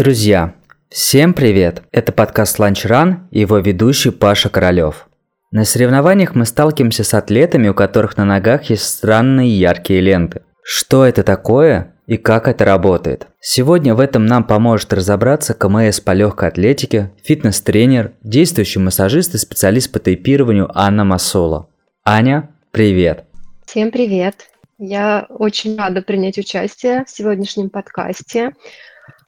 [0.00, 0.54] Друзья,
[0.88, 1.82] всем привет!
[1.92, 5.10] Это подкаст Lunch Run и его ведущий Паша Королёв.
[5.50, 10.40] На соревнованиях мы сталкиваемся с атлетами, у которых на ногах есть странные яркие ленты.
[10.62, 13.26] Что это такое и как это работает?
[13.42, 19.92] Сегодня в этом нам поможет разобраться КМС по легкой атлетике, фитнес-тренер, действующий массажист и специалист
[19.92, 21.68] по тейпированию Анна Масола.
[22.06, 23.26] Аня, привет!
[23.66, 24.46] Всем привет!
[24.78, 28.52] Я очень рада принять участие в сегодняшнем подкасте.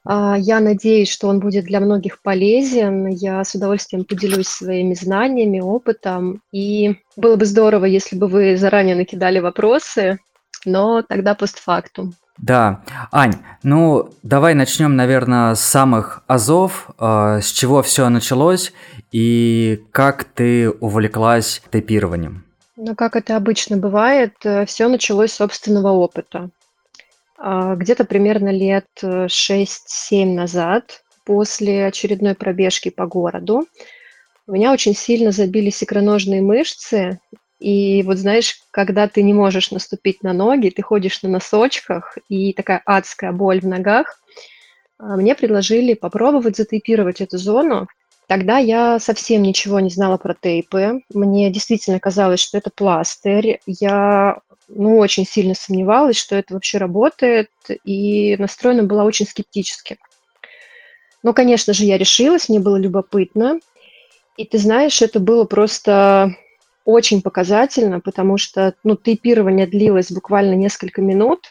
[0.05, 3.07] А, я надеюсь, что он будет для многих полезен.
[3.07, 6.41] Я с удовольствием поделюсь своими знаниями, опытом.
[6.51, 10.19] И было бы здорово, если бы вы заранее накидали вопросы,
[10.65, 12.13] но тогда постфактум.
[12.37, 18.73] Да, Ань, ну давай начнем, наверное, с самых азов, э, с чего все началось
[19.11, 22.43] и как ты увлеклась тейпированием.
[22.75, 26.49] Ну, как это обычно бывает, э, все началось с собственного опыта.
[27.45, 29.67] А, где-то примерно лет 6-7
[30.11, 33.67] э, назад, после очередной пробежки по городу,
[34.47, 37.19] у меня очень сильно забились икроножные мышцы.
[37.59, 42.53] И вот знаешь, когда ты не можешь наступить на ноги, ты ходишь на носочках, и
[42.53, 44.21] такая адская боль в ногах,
[44.97, 47.89] а, мне предложили попробовать затейпировать эту зону.
[48.27, 51.01] Тогда я совсем ничего не знала про тейпы.
[51.13, 53.59] Мне действительно казалось, что это пластырь.
[53.65, 54.39] Я
[54.75, 57.49] ну, очень сильно сомневалась, что это вообще работает,
[57.83, 59.97] и настроена была очень скептически.
[61.23, 63.59] Но, конечно же, я решилась, мне было любопытно.
[64.35, 66.35] И ты знаешь, это было просто
[66.85, 71.47] очень показательно, потому что ну, тейпирование длилось буквально несколько минут.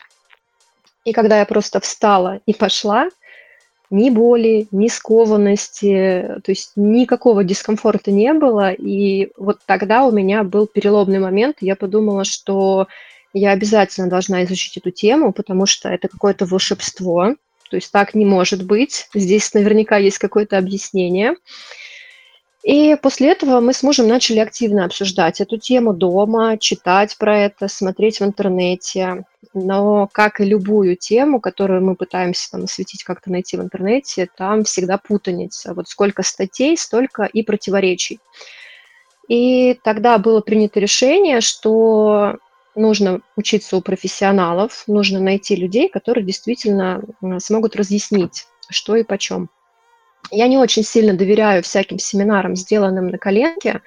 [1.04, 3.08] И когда я просто встала и пошла,
[3.92, 8.72] ни боли, ни скованности, то есть никакого дискомфорта не было.
[8.72, 11.58] И вот тогда у меня был переломный момент.
[11.60, 12.88] Я подумала, что
[13.32, 17.34] я обязательно должна изучить эту тему, потому что это какое-то волшебство.
[17.70, 19.08] То есть так не может быть.
[19.14, 21.36] Здесь наверняка есть какое-то объяснение.
[22.62, 27.66] И после этого мы с мужем начали активно обсуждать эту тему дома, читать про это,
[27.66, 29.24] смотреть в интернете.
[29.52, 34.62] Но, как и любую тему, которую мы пытаемся там осветить, как-то найти в интернете, там
[34.62, 35.74] всегда путаница.
[35.74, 38.20] Вот сколько статей, столько и противоречий.
[39.28, 42.36] И тогда было принято решение, что
[42.74, 47.02] нужно учиться у профессионалов, нужно найти людей, которые действительно
[47.38, 49.50] смогут разъяснить, что и почем.
[50.30, 53.82] Я не очень сильно доверяю всяким семинарам, сделанным на коленке,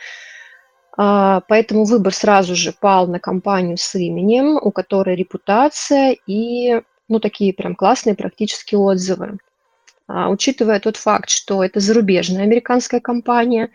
[0.97, 7.19] а, поэтому выбор сразу же пал на компанию с именем, у которой репутация и ну,
[7.19, 9.37] такие прям классные практические отзывы.
[10.07, 13.71] А, учитывая тот факт, что это зарубежная американская компания,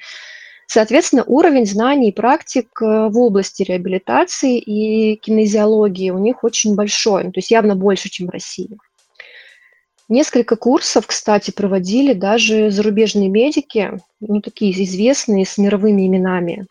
[0.73, 7.25] Соответственно, уровень знаний и практик э, в области реабилитации и кинезиологии у них очень большой,
[7.25, 8.79] ну, то есть явно больше, чем в России.
[10.09, 16.67] Несколько курсов, кстати, проводили даже зарубежные медики, ну, такие известные, с мировыми именами.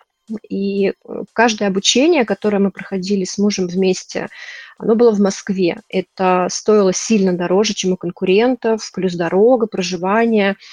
[0.48, 4.30] И э, каждое обучение, которое мы проходили с мужем вместе,
[4.78, 5.82] оно было в Москве.
[5.90, 10.56] Это стоило сильно дороже, чем у конкурентов, плюс дорога, проживание–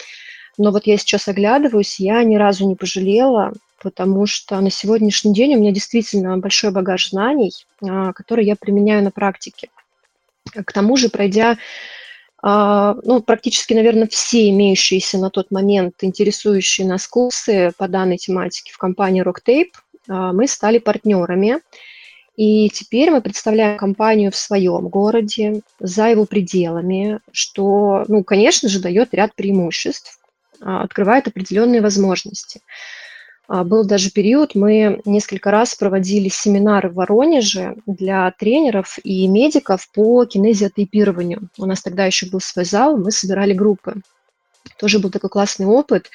[0.58, 3.52] но вот я сейчас оглядываюсь, я ни разу не пожалела,
[3.82, 7.52] потому что на сегодняшний день у меня действительно большой багаж знаний,
[7.82, 9.68] а, который я применяю на практике.
[10.52, 11.56] К тому же, пройдя
[12.42, 18.72] а, ну, практически, наверное, все имеющиеся на тот момент интересующие нас курсы по данной тематике
[18.72, 19.72] в компании RockTape,
[20.08, 21.60] а, мы стали партнерами.
[22.36, 28.78] И теперь мы представляем компанию в своем городе, за его пределами, что, ну, конечно же,
[28.78, 30.20] дает ряд преимуществ.
[30.60, 32.60] А, открывает определенные возможности.
[33.48, 39.88] А, был даже период, мы несколько раз проводили семинары в Воронеже для тренеров и медиков
[39.92, 41.48] по кинезиотейпированию.
[41.58, 43.94] У нас тогда еще был свой зал, мы собирали группы.
[44.78, 46.10] Тоже был такой классный опыт.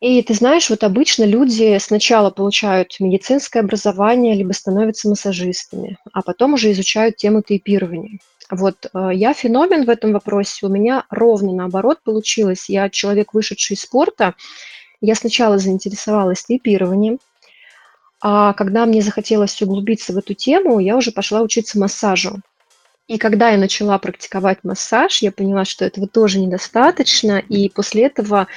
[0.00, 6.54] И ты знаешь, вот обычно люди сначала получают медицинское образование, либо становятся массажистами, а потом
[6.54, 8.18] уже изучают тему тейпирования.
[8.52, 12.68] Вот э, я феномен в этом вопросе, у меня ровно наоборот получилось.
[12.68, 14.34] Я человек, вышедший из спорта,
[15.00, 17.18] я сначала заинтересовалась тейпированием,
[18.20, 22.40] а когда мне захотелось углубиться в эту тему, я уже пошла учиться массажу.
[23.08, 28.48] И когда я начала практиковать массаж, я поняла, что этого тоже недостаточно, и после этого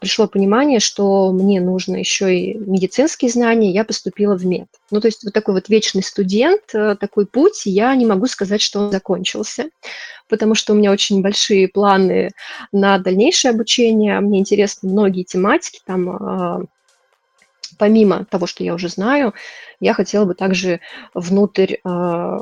[0.00, 4.68] пришло понимание, что мне нужно еще и медицинские знания, я поступила в мед.
[4.90, 8.60] Ну, то есть вот такой вот вечный студент, э, такой путь, я не могу сказать,
[8.60, 9.70] что он закончился,
[10.28, 12.30] потому что у меня очень большие планы
[12.72, 16.60] на дальнейшее обучение, мне интересны многие тематики, там а,
[17.78, 19.32] помимо того, что я уже знаю,
[19.80, 20.80] я хотела бы также
[21.14, 22.38] внутрь э,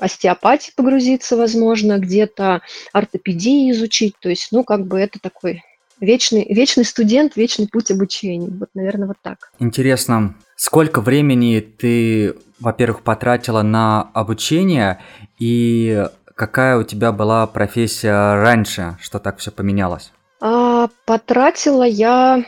[0.00, 4.14] остеопатии погрузиться, возможно, где-то ортопедии изучить.
[4.20, 5.62] То есть, ну, как бы это такой
[6.02, 8.48] вечный, вечный студент, вечный путь обучения.
[8.50, 9.50] Вот, наверное, вот так.
[9.58, 15.00] Интересно, сколько времени ты, во-первых, потратила на обучение
[15.38, 20.12] и какая у тебя была профессия раньше, что так все поменялось?
[20.40, 22.44] А, потратила я,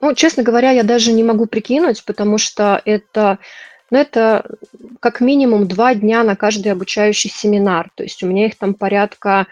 [0.00, 3.38] ну, честно говоря, я даже не могу прикинуть, потому что это,
[3.90, 4.44] ну, это
[5.00, 7.90] как минимум два дня на каждый обучающий семинар.
[7.94, 9.46] То есть у меня их там порядка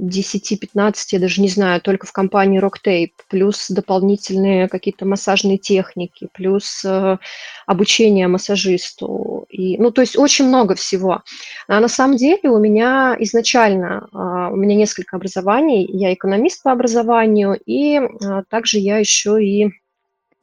[0.00, 6.84] 10-15, я даже не знаю, только в компании Rocktape, плюс дополнительные какие-то массажные техники, плюс
[6.84, 7.18] э,
[7.66, 9.46] обучение массажисту.
[9.50, 11.22] И, ну, то есть очень много всего.
[11.68, 16.72] А на самом деле у меня изначально, э, у меня несколько образований, я экономист по
[16.72, 18.08] образованию, и э,
[18.48, 19.70] также я еще и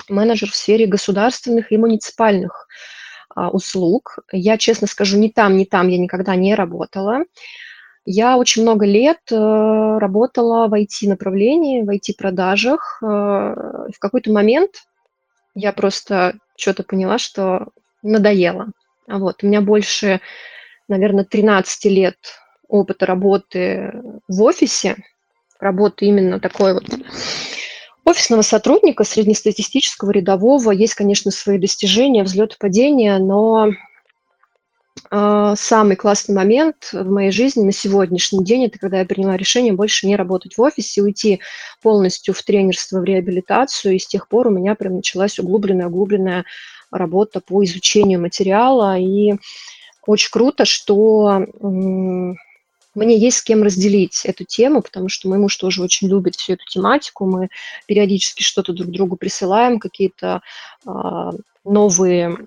[0.09, 2.68] менеджер в сфере государственных и муниципальных
[3.36, 4.19] э, услуг.
[4.31, 7.24] Я, честно скажу, ни там, ни там я никогда не работала.
[8.09, 13.00] Я очень много лет э, работала в IT-направлении, в IT-продажах.
[13.01, 14.88] Э, в какой-то момент
[15.56, 17.68] я просто что-то поняла, что
[18.01, 18.68] надоело.
[19.09, 20.21] А вот, у меня больше,
[20.88, 22.15] наверное, 13 лет
[22.69, 24.95] опыта работы в офисе,
[25.59, 26.86] работы именно такой вот
[28.06, 30.71] офисного сотрудника, среднестатистического рядового.
[30.71, 33.74] Есть, конечно, свои достижения, взлет и падения, но
[35.09, 40.07] самый классный момент в моей жизни на сегодняшний день это когда я приняла решение больше
[40.07, 41.39] не работать в офисе, уйти
[41.81, 46.45] полностью в тренерство, в реабилитацию, и с тех пор у меня прям началась углубленная, углубленная
[46.91, 49.35] работа по изучению материала, и
[50.05, 51.45] очень круто, что
[52.97, 56.53] мне есть с кем разделить эту тему, потому что мой муж тоже очень любит всю
[56.53, 57.25] эту тематику.
[57.25, 57.49] Мы
[57.85, 60.41] периодически что-то друг другу присылаем, какие-то
[60.85, 61.31] а,
[61.63, 62.38] новые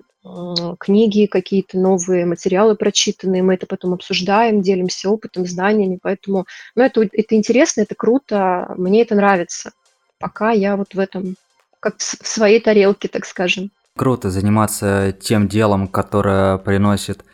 [0.79, 6.45] книги, какие-то новые материалы прочитанные, мы это потом обсуждаем, делимся опытом, знаниями, поэтому,
[6.75, 9.71] ну, это, это интересно, это круто, мне это нравится.
[10.19, 11.35] Пока я вот в этом,
[11.79, 13.71] как в своей тарелке, так скажем.
[13.97, 17.25] Круто заниматься тем делом, которое приносит,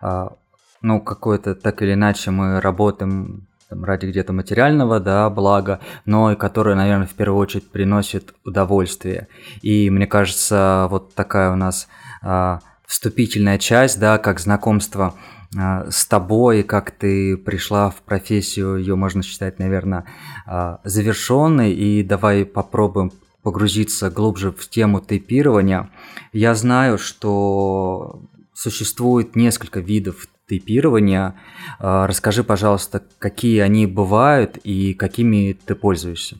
[0.00, 0.36] а,
[0.82, 6.36] ну, какое-то, так или иначе, мы работаем там, ради где-то материального, да, блага, но и
[6.36, 9.28] которое, наверное, в первую очередь приносит удовольствие.
[9.62, 11.88] И мне кажется, вот такая у нас
[12.22, 15.14] а, вступительная часть, да, как знакомство
[15.58, 20.04] а, с тобой, как ты пришла в профессию, ее можно считать, наверное,
[20.46, 21.72] а, завершенной.
[21.72, 23.12] И давай попробуем
[23.42, 25.90] погрузиться глубже в тему тейпирования.
[26.32, 28.22] Я знаю, что
[28.52, 31.34] существует несколько видов тейпирования.
[31.78, 36.38] Расскажи, пожалуйста, какие они бывают и какими ты пользуешься.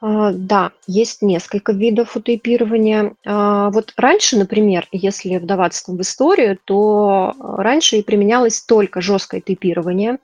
[0.00, 3.14] А, да, есть несколько видов утейпирования.
[3.26, 10.18] А, вот раньше, например, если вдаваться в историю, то раньше и применялось только жесткое тейпирование.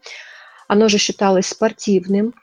[0.69, 2.35] Оно же считалось спортивным.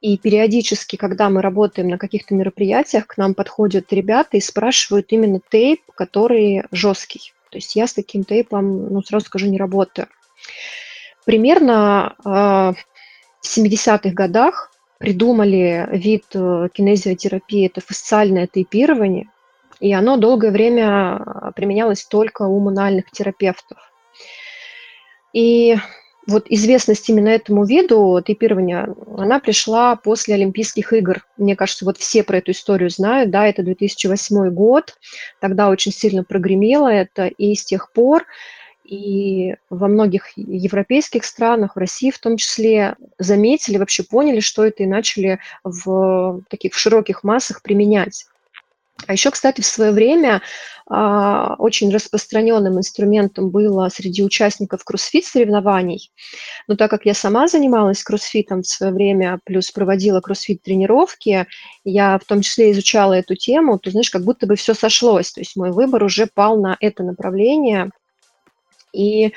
[0.00, 5.40] И периодически, когда мы работаем на каких-то мероприятиях, к нам подходят ребята и спрашивают именно
[5.50, 7.32] тейп, который жесткий.
[7.50, 10.08] То есть я с таким тейпом, ну, сразу скажу, не работаю.
[11.24, 12.72] Примерно а,
[13.40, 19.30] в 70-х годах придумали вид э, кинезиотерапии, это фасциальное тейпирование,
[19.78, 23.78] и оно долгое время э, применялось только у мануальных терапевтов.
[25.32, 25.76] И
[26.28, 31.24] вот известность именно этому виду тейпирования, она пришла после Олимпийских игр.
[31.38, 34.98] Мне кажется, вот все про эту историю знают, да, это 2008 год,
[35.40, 38.24] тогда очень сильно прогремело это, и с тех пор
[38.84, 44.82] и во многих европейских странах, в России в том числе, заметили, вообще поняли, что это
[44.82, 48.26] и начали в таких в широких массах применять.
[49.06, 50.42] А еще, кстати, в свое время
[50.86, 56.10] а, очень распространенным инструментом было среди участников кроссфит соревнований.
[56.66, 61.46] Но так как я сама занималась кроссфитом в свое время, плюс проводила кроссфит тренировки,
[61.84, 65.32] я в том числе изучала эту тему, то знаешь, как будто бы все сошлось.
[65.32, 67.90] То есть мой выбор уже пал на это направление.
[68.92, 69.32] И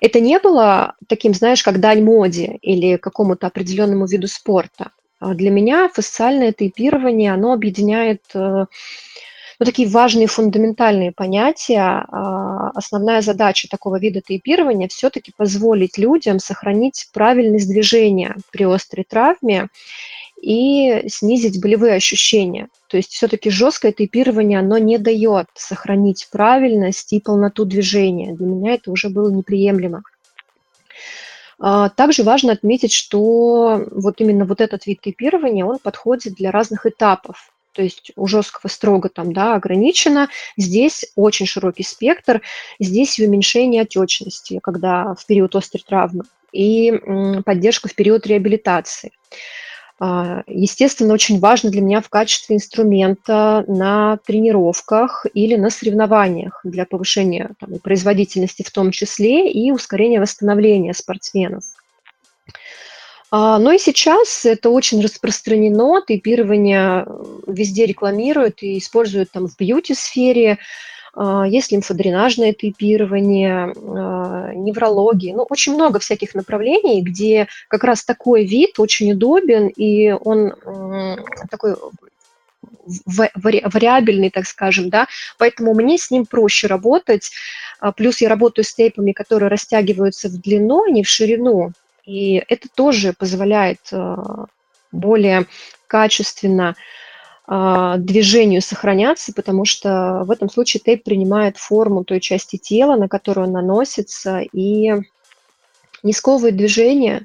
[0.00, 4.90] это не было таким, знаешь, как дань моде или какому-то определенному виду спорта.
[5.20, 8.38] А для меня фасциальное тейпирование, оно объединяет э,
[9.60, 12.06] ну, такие важные фундаментальные понятия.
[12.08, 19.68] А, основная задача такого вида тейпирования все-таки позволить людям сохранить правильность движения при острой травме
[20.40, 22.68] и снизить болевые ощущения.
[22.88, 28.34] То есть все-таки жесткое тейпирование, оно не дает сохранить правильность и полноту движения.
[28.34, 30.02] Для меня это уже было неприемлемо.
[31.60, 36.86] А, также важно отметить, что вот именно вот этот вид тейпирования, он подходит для разных
[36.86, 40.28] этапов то есть у жесткого строго там, да, ограничено.
[40.56, 42.42] Здесь очень широкий спектр.
[42.80, 46.92] Здесь и уменьшение отечности, когда в период острой травмы, и
[47.44, 49.12] поддержку в период реабилитации.
[50.02, 56.86] А, естественно, очень важно для меня в качестве инструмента на тренировках или на соревнованиях для
[56.86, 61.64] повышения там, производительности в том числе и ускорения восстановления спортсменов.
[63.30, 67.06] А, но и сейчас это очень распространено, тейпирование
[67.46, 70.58] везде рекламируют и используют там в бьюти-сфере,
[71.16, 78.78] есть лимфодренажное тейпирование, а, неврология, ну, очень много всяких направлений, где как раз такой вид
[78.78, 80.52] очень удобен, и он
[81.50, 81.76] такой
[83.06, 85.06] вариабельный, так скажем, да,
[85.38, 87.30] поэтому мне с ним проще работать.
[87.80, 91.72] А, плюс я работаю с тейпами, которые растягиваются в длину, а не в ширину,
[92.04, 93.80] и это тоже позволяет
[94.92, 95.46] более
[95.86, 96.74] качественно а,
[97.50, 103.48] движению сохраняться, потому что в этом случае тейп принимает форму той части тела, на которую
[103.48, 104.92] он наносится, и
[106.02, 107.20] не сковывает движение.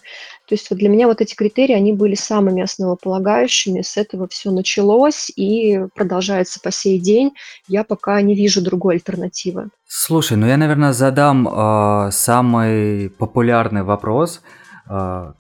[0.48, 3.82] То есть вот для меня вот эти критерии, они были самыми основополагающими.
[3.82, 7.32] С этого все началось и продолжается по сей день.
[7.68, 9.70] Я пока не вижу другой альтернативы.
[9.88, 14.42] Слушай, ну я, наверное, задам э, самый популярный вопрос.
[14.90, 15.34] Э,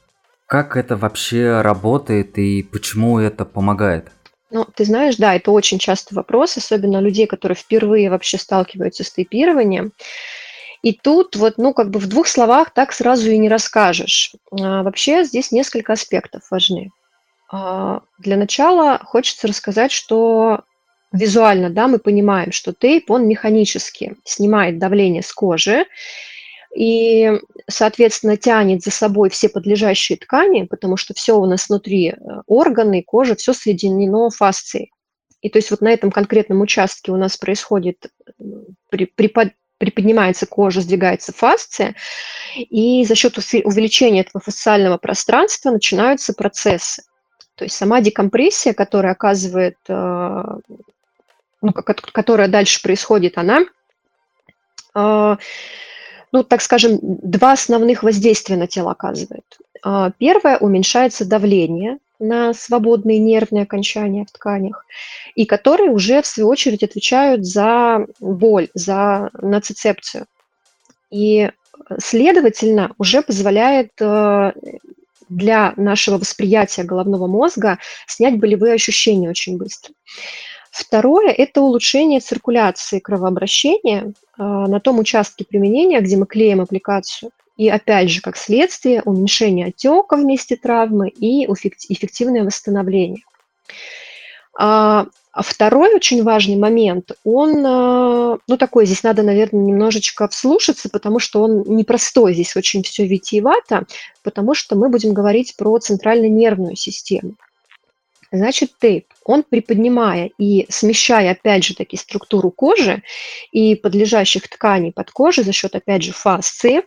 [0.48, 4.12] как это вообще работает и почему это помогает?
[4.52, 9.12] Ну, ты знаешь, да, это очень частый вопрос, особенно людей, которые впервые вообще сталкиваются с
[9.12, 9.92] тейпированием.
[10.84, 14.36] И тут вот, ну, как бы в двух словах так сразу и не расскажешь.
[14.52, 16.92] А, вообще здесь несколько аспектов важны.
[17.52, 20.62] А, для начала хочется рассказать, что
[21.12, 25.86] визуально, да, мы понимаем, что тейп, он механически снимает давление с кожи,
[26.75, 27.32] и,
[27.70, 32.15] соответственно, тянет за собой все подлежащие ткани, потому что все у нас внутри, э,
[32.48, 34.91] органы, кожа, все соединено фасцией.
[35.41, 38.08] И то есть вот на этом конкретном участке у нас происходит,
[38.89, 41.96] при, припод, приподнимается кожа, сдвигается фасция,
[42.58, 47.03] и за счет увеличения этого фасциального пространства начинаются процессы.
[47.55, 50.44] То есть сама декомпрессия, которая оказывает, э,
[51.62, 53.62] ну, которая дальше происходит, она
[54.94, 55.38] э,
[56.36, 59.46] ну, так скажем, два основных воздействия на тело оказывает.
[59.82, 64.86] А, первое– уменьшается давление на свободные нервные окончания в тканях,
[65.36, 70.25] и которые уже, в свою очередь, отвечают за боль, за нацицепцию.
[71.10, 71.50] И,
[72.00, 74.51] следовательно, уже позволяет э,
[75.30, 79.94] для нашего восприятия головного мозга снять болевые ощущения очень быстро.
[80.70, 87.32] Второе– это улучшение циркуляции кровообращения на том участке применения, где мы клеим аппликацию.
[87.58, 93.24] И опять же, как следствие, уменьшение отека в месте травмы и эффективное восстановление.
[94.58, 100.89] А, а второй очень важный момент, он, а, ну такой, здесь надо, наверное, немножечко вслушаться,
[100.89, 103.86] потому что он непростой, здесь очень все витиевато,
[104.24, 107.36] потому что мы будем говорить про центрально-нервную систему.
[108.36, 113.01] Значит, тейп, он приподнимая и смещая, опять же, таки структуру кожи
[113.51, 116.82] и подлежащих тканей под кожей за счет, опять же, фасции,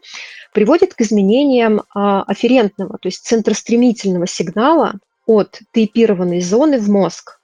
[0.53, 4.95] приводит к изменениям а, афферентного, то есть центростремительного сигнала
[5.27, 7.41] от тейпированной зоны в мозг.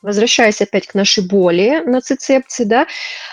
[0.00, 2.86] Возвращаясь опять к нашей боли на цицепции, да,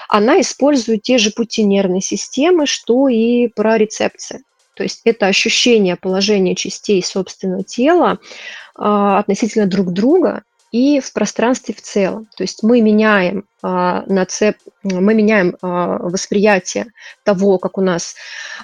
[0.07, 4.41] она использует те же пути нервной системы, что и прорецепция.
[4.79, 8.17] То есть это ощущение положения частей собственного тела
[8.75, 12.29] а, относительно друг друга и в пространстве в целом.
[12.37, 16.93] То есть мы меняем, а, нацеп, мы меняем а, восприятие
[17.25, 18.15] того, как у нас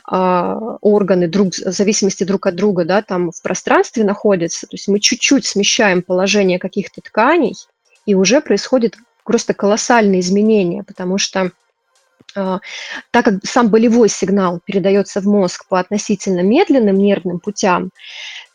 [0.06, 4.68] а, органы друг, в зависимости друг от друга да, там в пространстве находятся.
[4.68, 7.56] То есть мы чуть-чуть смещаем положение каких-то тканей,
[8.06, 8.96] и уже происходит
[9.26, 11.52] просто колоссальные изменения, потому что
[12.36, 12.62] так
[13.26, 17.92] как сам болевой сигнал передается в мозг по относительно медленным нервным путям,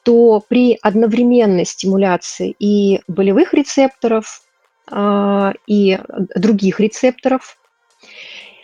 [0.02, 4.42] то при одновременной стимуляции и болевых рецепторов,
[4.90, 5.98] а, и
[6.34, 7.56] других рецепторов,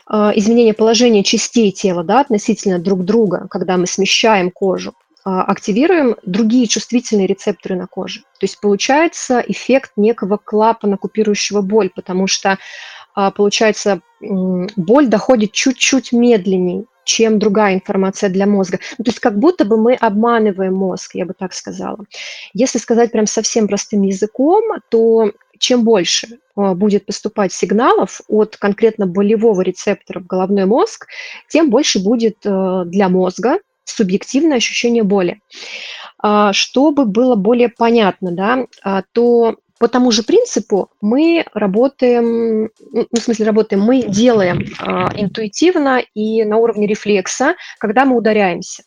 [0.06, 4.94] а, изменение положения частей тела да, относительно друг друга, когда мы смещаем кожу,
[5.24, 8.20] активируем другие чувствительные рецепторы на коже.
[8.20, 12.58] То есть получается эффект некого клапана, купирующего боль, потому что
[13.12, 18.80] получается, боль доходит чуть-чуть медленнее, чем другая информация для мозга.
[18.98, 22.04] Ну, то есть как будто бы мы обманываем мозг, я бы так сказала.
[22.52, 29.06] Если сказать прям совсем простым языком, то чем больше а, будет поступать сигналов от конкретно
[29.06, 31.06] болевого рецептора в головной мозг,
[31.48, 35.40] тем больше будет э, для мозга субъективное ощущение боли.
[36.18, 38.66] А, чтобы было более понятно, да,
[39.12, 46.02] то по тому же принципу мы работаем, ну, в смысле работаем, мы делаем э, интуитивно
[46.14, 48.84] и на уровне рефлекса, когда мы ударяемся.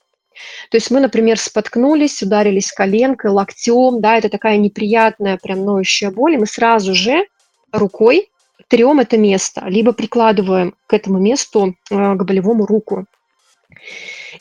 [0.72, 6.36] То есть мы, например, споткнулись, ударились коленкой, локтем, да, это такая неприятная, прям ноющая боль,
[6.36, 7.26] и мы сразу же
[7.72, 8.30] рукой
[8.68, 13.06] трем это место, либо прикладываем к этому месту, э, к болевому руку.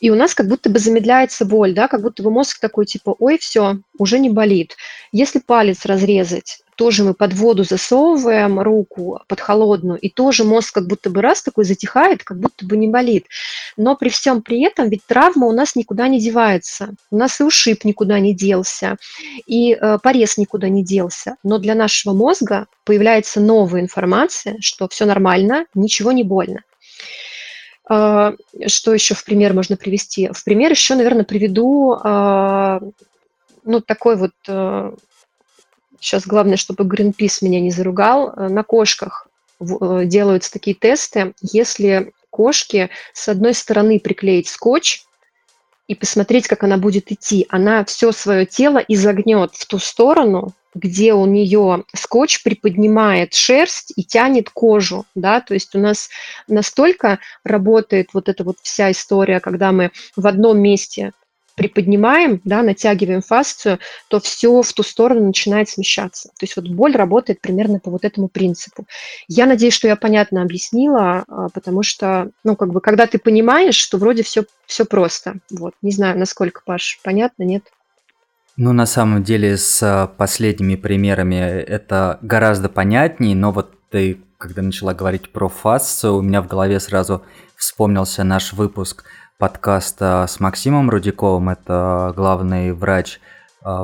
[0.00, 3.14] И у нас как будто бы замедляется боль, да, как будто бы мозг такой типа,
[3.18, 4.76] ой, все, уже не болит.
[5.12, 10.86] Если палец разрезать, тоже мы под воду засовываем руку, под холодную, и тоже мозг как
[10.86, 13.26] будто бы раз такой затихает, как будто бы не болит.
[13.76, 16.94] Но при всем при этом ведь травма у нас никуда не девается.
[17.10, 18.96] У нас и ушиб никуда не делся,
[19.46, 21.34] и э, порез никуда не делся.
[21.42, 26.60] Но для нашего мозга появляется новая информация, что все нормально, ничего не больно.
[27.88, 28.32] Э,
[28.66, 30.30] что еще в пример можно привести?
[30.32, 32.80] В пример еще, наверное, приведу э,
[33.64, 34.32] ну, такой вот
[36.00, 39.28] сейчас главное, чтобы Greenpeace меня не заругал, э, на кошках
[39.60, 45.02] э, делаются такие тесты, если кошке с одной стороны приклеить скотч
[45.86, 51.14] и посмотреть, как она будет идти, она все свое тело изогнет в ту сторону, где
[51.14, 56.08] у нее скотч приподнимает шерсть и тянет кожу, да, то есть у нас
[56.46, 61.12] настолько работает вот эта вот вся история, когда мы в одном месте
[61.58, 66.28] приподнимаем, да, натягиваем фасцию, то все в ту сторону начинает смещаться.
[66.28, 68.86] То есть вот боль работает примерно по вот этому принципу.
[69.26, 73.74] Я надеюсь, что я понятно объяснила, а, потому что, ну, как бы, когда ты понимаешь,
[73.74, 75.40] что вроде все, все просто.
[75.50, 77.64] Вот, не знаю, насколько, Паш, понятно, нет?
[78.60, 84.62] Ну, на самом деле, с а, последними примерами это гораздо понятнее, но вот ты, когда
[84.62, 87.22] начала говорить про фасцию, у меня в голове сразу
[87.56, 89.04] вспомнился наш выпуск–
[89.38, 93.20] подкаста с Максимом Рудиковым, это главный врач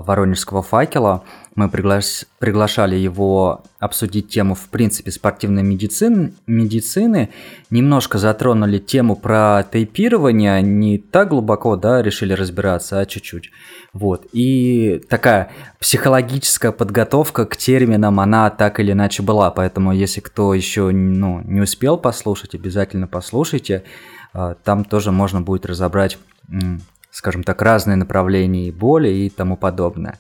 [0.01, 1.25] Воронежского факела.
[1.55, 2.25] Мы приглаш...
[2.39, 7.31] приглашали его обсудить тему, в принципе, спортивной медицины, медицины.
[7.71, 13.51] Немножко затронули тему про тейпирование, не так глубоко, да, решили разбираться, а чуть-чуть.
[13.93, 14.27] Вот.
[14.33, 19.51] И такая психологическая подготовка к терминам, она так или иначе была.
[19.51, 23.85] Поэтому, если кто еще ну, не успел послушать, обязательно послушайте.
[24.33, 26.19] А, там тоже можно будет разобрать,
[27.15, 30.19] скажем так, разные направления и боли и тому подобное.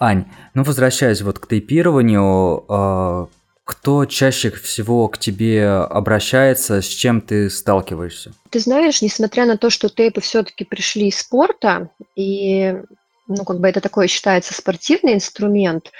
[0.00, 3.28] Ань, ну возвращаясь вот к тейпированию, а,
[3.64, 8.32] кто чаще всего к тебе обращается, с чем ты сталкиваешься?
[8.50, 12.76] Ты знаешь, несмотря на то, что тейпы все-таки пришли из спорта, и
[13.28, 15.92] ну, как бы это такое считается спортивный инструмент,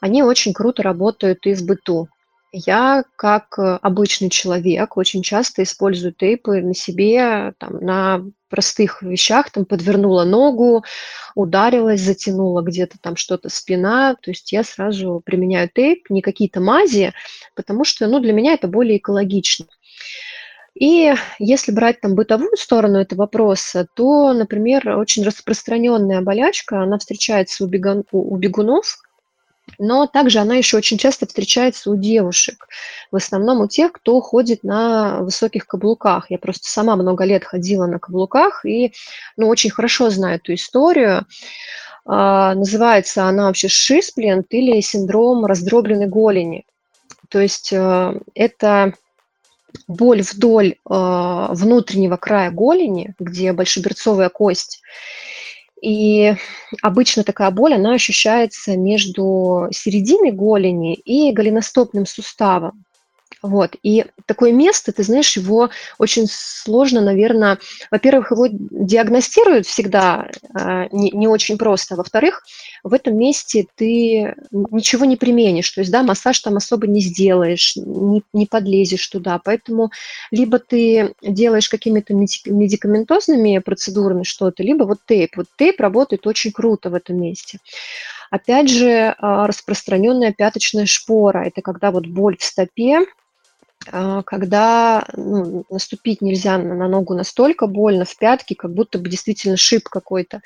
[0.00, 2.08] они очень круто работают и в быту.
[2.52, 9.50] Я, как э, обычный человек, очень часто использую тейпы на себе, там, на простых вещах,
[9.50, 10.84] там, подвернула ногу,
[11.34, 17.12] ударилась, затянула где-то там что-то спина, то есть я сразу применяю тейп, не какие-то мази,
[17.54, 19.66] потому что, ну, для меня это более экологично.
[20.74, 27.64] И если брать там бытовую сторону этого вопроса, то, например, очень распространенная болячка, она встречается
[27.64, 28.98] у, бегун, у бегунов,
[29.78, 32.68] но также она еще очень часто встречается у девушек,
[33.10, 36.30] в основном у тех, кто ходит на высоких каблуках.
[36.30, 38.92] Я просто сама много лет ходила на каблуках и
[39.36, 41.26] ну, очень хорошо знаю эту историю.
[42.04, 46.64] А, называется она вообще шисплент или синдром раздробленной голени.
[47.28, 48.94] То есть э, это
[49.86, 54.80] боль вдоль э, внутреннего края голени, где большеберцовая кость,
[55.82, 56.34] и
[56.82, 62.84] обычно такая боль, она ощущается между серединой голени и голеностопным суставом.
[63.42, 63.76] Вот.
[63.82, 67.58] И такое место, ты знаешь, его очень сложно, наверное,
[67.90, 72.42] во-первых, его диагностируют всегда э, не, не очень просто, а во-вторых,
[72.82, 77.76] в этом месте ты ничего не применишь, то есть, да, массаж там особо не сделаешь,
[77.76, 79.90] не, не подлезешь туда, поэтому
[80.30, 85.36] либо ты делаешь какими-то медикаментозными процедурами что-то, либо вот тейп.
[85.36, 87.58] Вот тейп работает очень круто в этом месте.
[88.30, 93.06] Опять же, а, распространенная пяточная шпора– это когда вот боль в стопе,
[94.24, 99.88] когда ну, наступить нельзя на ногу настолько больно в пятки, как будто бы действительно шип
[99.88, 100.40] какой-то.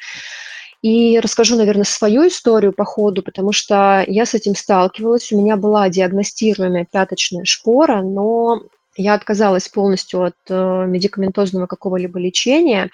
[0.82, 5.30] И расскажу, наверное, свою историю по ходу, потому что я с этим сталкивалась.
[5.30, 8.62] У меня была диагностируемая пяточная шпора, но
[8.96, 12.90] я отказалась полностью от э, медикаментозного какого-либо лечения,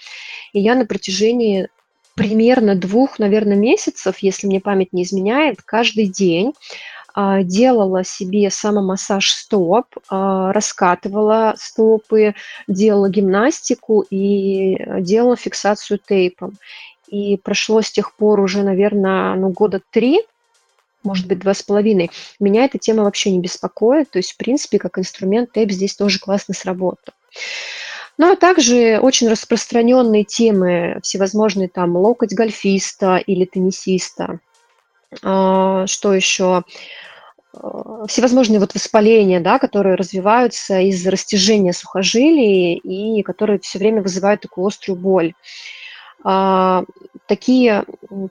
[0.52, 1.68] и я на протяжении
[2.14, 6.54] примерно двух, наверное, месяцев, если мне память не изменяет, каждый день а,
[7.42, 12.34] делала себе самомассаж стоп, а, раскатывала стопы,
[12.68, 16.56] делала гимнастику и э, делала фиксацию тейпом.
[17.08, 20.20] И прошло с тех пор уже, наверное, ну, года три,
[21.02, 22.10] может быть, два с половиной.
[22.38, 26.20] Меня эта тема вообще не беспокоит, то есть, в принципе, как инструмент тейп здесь тоже
[26.20, 27.14] классно сработал.
[28.16, 34.38] Ну, а также очень распространенные темы, всевозможные там локоть гольфиста или теннисиста.
[35.22, 36.62] А, что еще?
[37.60, 44.40] А, всевозможные вот воспаления, да, которые развиваются из-за растяжения сухожилий и которые все время вызывают
[44.40, 45.34] такую острую боль.
[46.24, 46.84] А,
[47.26, 47.84] такие,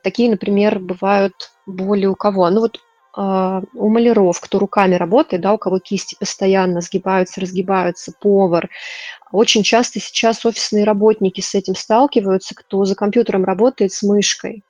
[0.03, 1.33] такие, например, бывают
[1.65, 2.49] боли у кого?
[2.49, 2.79] Ну вот
[3.15, 8.69] а, у маляров, кто руками работает, да, у кого кисти постоянно сгибаются, разгибаются, повар.
[9.31, 14.63] Очень часто сейчас офисные работники с этим сталкиваются, кто за компьютером работает с мышкой.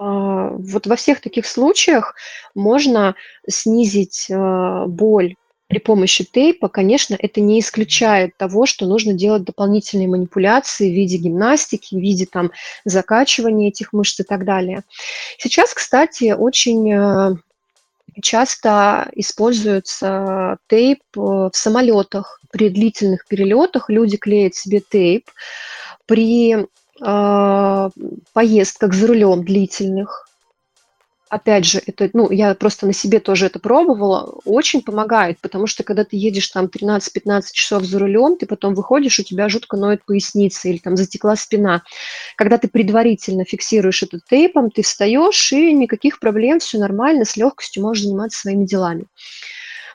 [0.00, 2.14] А, вот во всех таких случаях
[2.54, 3.14] можно
[3.46, 5.34] снизить а, боль
[5.68, 11.18] при помощи тейпа, конечно, это не исключает того, что нужно делать дополнительные манипуляции в виде
[11.18, 12.50] гимнастики, в виде там
[12.84, 14.82] закачивания этих мышц и так далее.
[15.38, 17.36] Сейчас, кстати, очень э,
[18.20, 22.40] часто используется тейп в самолетах.
[22.50, 25.30] При длительных перелетах люди клеят себе тейп.
[26.06, 26.66] При
[28.32, 30.30] поездках за рулем длительных
[31.30, 35.84] опять же, это, ну, я просто на себе тоже это пробовала, очень помогает, потому что
[35.84, 40.04] когда ты едешь там 13-15 часов за рулем, ты потом выходишь, у тебя жутко ноет
[40.04, 41.82] поясница или там затекла спина.
[42.36, 47.84] Когда ты предварительно фиксируешь это тейпом, ты встаешь, и никаких проблем, все нормально, с легкостью
[47.84, 49.06] можешь заниматься своими делами.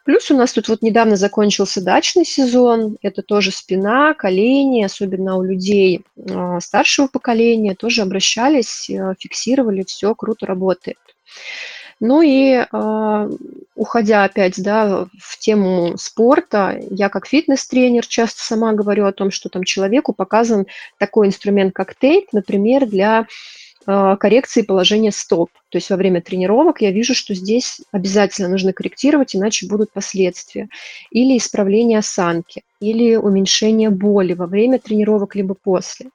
[0.06, 5.42] Плюс у нас тут вот недавно закончился дачный сезон, это тоже спина, колени, особенно у
[5.42, 11.00] людей э, старшего поколения, тоже обращались, э, фиксировали, все круто работает.
[12.00, 13.30] Ну и э,
[13.74, 19.50] уходя опять да, в тему спорта, я как фитнес-тренер часто сама говорю о том, что
[19.50, 20.68] там человеку показан
[21.00, 23.26] такой инструмент, как тейп, например, для
[23.86, 25.50] коррекции положения стоп.
[25.70, 30.70] То есть во время тренировок я вижу, что здесь обязательно нужно корректировать, иначе будут последствия.
[31.12, 36.10] Или исправление осанки, или уменьшение боли во время тренировок, либо после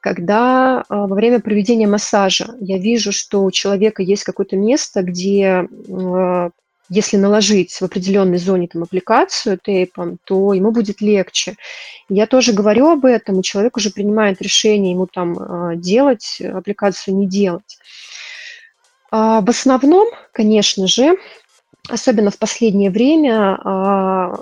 [0.00, 5.66] когда а, во время проведения массажа я вижу, что у человека есть какое-то место, где
[5.90, 6.50] а,
[6.88, 11.56] если наложить в определенной зоне там аппликацию тейпом, то ему будет легче.
[12.08, 17.16] Я тоже говорю об этом, и человек уже принимает решение ему там а, делать аппликацию,
[17.16, 17.78] не делать.
[19.10, 21.16] В основном, конечно же,
[21.88, 23.58] особенно в последнее время,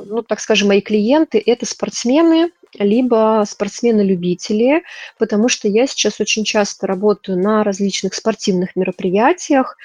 [0.07, 4.83] ну, так скажем, мои клиенты– это спортсмены, либо спортсмены-любители,
[5.19, 9.77] потому что я сейчас очень часто работаю на различных спортивных мероприятиях,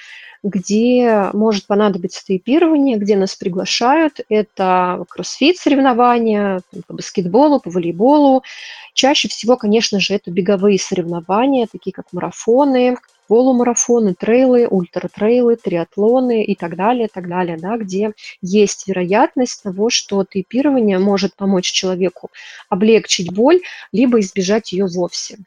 [0.42, 4.20] где может понадобиться тейпирование, где нас приглашают.
[4.28, 8.42] Это кроссфит соревнования по баскетболу, по волейболу.
[8.94, 12.96] Чаще всего, конечно же, это беговые соревнования, такие как марафоны,
[13.28, 20.24] полумарафоны, трейлы, ультратрейлы, триатлоны и так далее, так далее, да, где есть вероятность того, что
[20.24, 22.30] тейпирование может помочь человеку
[22.68, 23.60] облегчить боль,
[23.92, 25.38] либо избежать ее вовсе.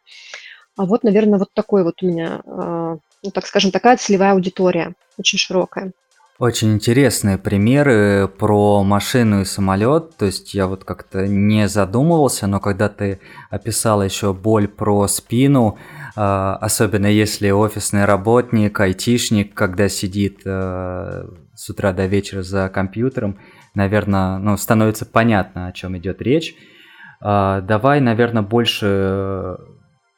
[0.77, 4.93] А вот, наверное, вот такой вот у меня, а, ну, так скажем, такая целевая аудитория,
[5.17, 5.91] очень широкая.
[6.37, 10.17] Очень интересные примеры про машину и самолет.
[10.17, 15.77] То есть я вот как-то не задумывался, но когда ты описала еще боль про спину,
[16.17, 23.39] а, особенно если офисный работник, айтишник, когда сидит э, с утра до вечера за компьютером,
[23.73, 26.53] наверное, ну, становится понятно, о чем идет речь.
[27.21, 29.57] А, давай, наверное, больше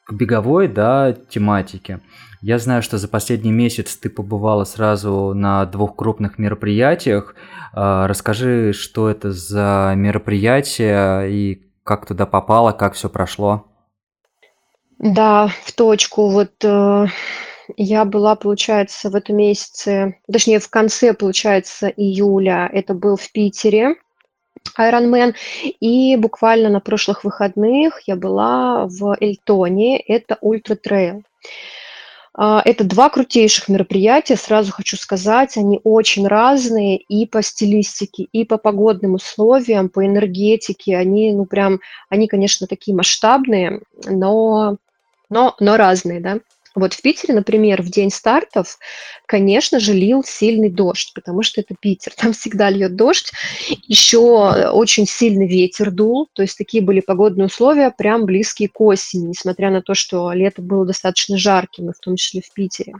[0.04, 2.00] к беговой да, тематике.
[2.40, 7.34] Я знаю, что за последний месяц ты побывала сразу на двух крупных мероприятиях.
[7.72, 13.64] А, расскажи, что это за мероприятия и как туда попала, как все прошло.
[14.98, 16.28] Да, в точку.
[16.28, 17.06] Вот э,
[17.76, 23.96] я была, получается, в этом месяце, точнее, в конце, получается, июля, это был в Питере,
[24.78, 25.34] Ironman,
[25.80, 31.22] и буквально на прошлых выходных я была в Эльтоне, это Ultra Trail.
[32.40, 38.44] А, это два крутейших мероприятия, сразу хочу сказать, они очень разные и по стилистике, и
[38.44, 44.76] по погодным условиям, по энергетике, они, ну прям, они, конечно, такие масштабные, но,
[45.28, 46.38] но, но разные, да.
[46.78, 48.78] Вот в Питере, например, в день стартов,
[49.26, 53.32] конечно же, лил сильный дождь, потому что это Питер, там всегда льет дождь.
[53.86, 59.28] Еще очень сильный ветер дул, то есть такие были погодные условия, прям близкие к осени,
[59.28, 62.94] несмотря на то, что лето было достаточно жарким, и в том числе в Питере.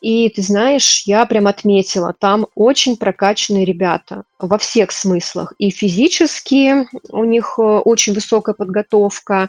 [0.00, 5.54] И ты знаешь, я прям отметила, там очень прокачанные ребята во всех смыслах.
[5.58, 9.48] И физически у них э, очень высокая подготовка,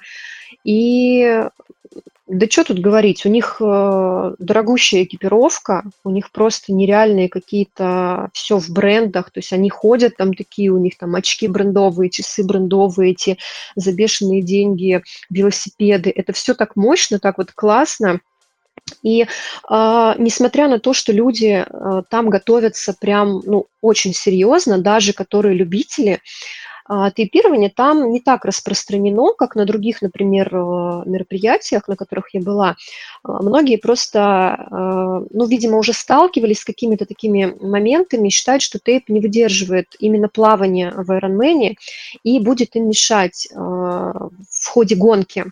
[0.63, 1.43] и
[2.29, 8.59] Да что тут говорить, у них э, дорогущая экипировка, у них просто нереальные какие-то все
[8.59, 13.13] в брендах, то есть они ходят там такие, у них там очки брендовые, часы брендовые,
[13.13, 13.39] эти
[13.75, 18.19] забешенные деньги, велосипеды, это все так мощно, так вот классно.
[19.01, 19.25] И э,
[20.19, 26.21] несмотря на то, что люди э, там готовятся прям ну, очень серьезно, даже которые любители,
[27.15, 32.75] тейпирование там не так распространено, как на других, например, э, мероприятиях, на которых я была.
[33.23, 34.19] А, многие просто,
[34.59, 40.29] э, ну, видимо, уже сталкивались с какими-то такими моментами, считают, что тейп не выдерживает именно
[40.29, 41.75] плавание в Ironman
[42.23, 45.45] и будет им мешать э, в ходе гонки.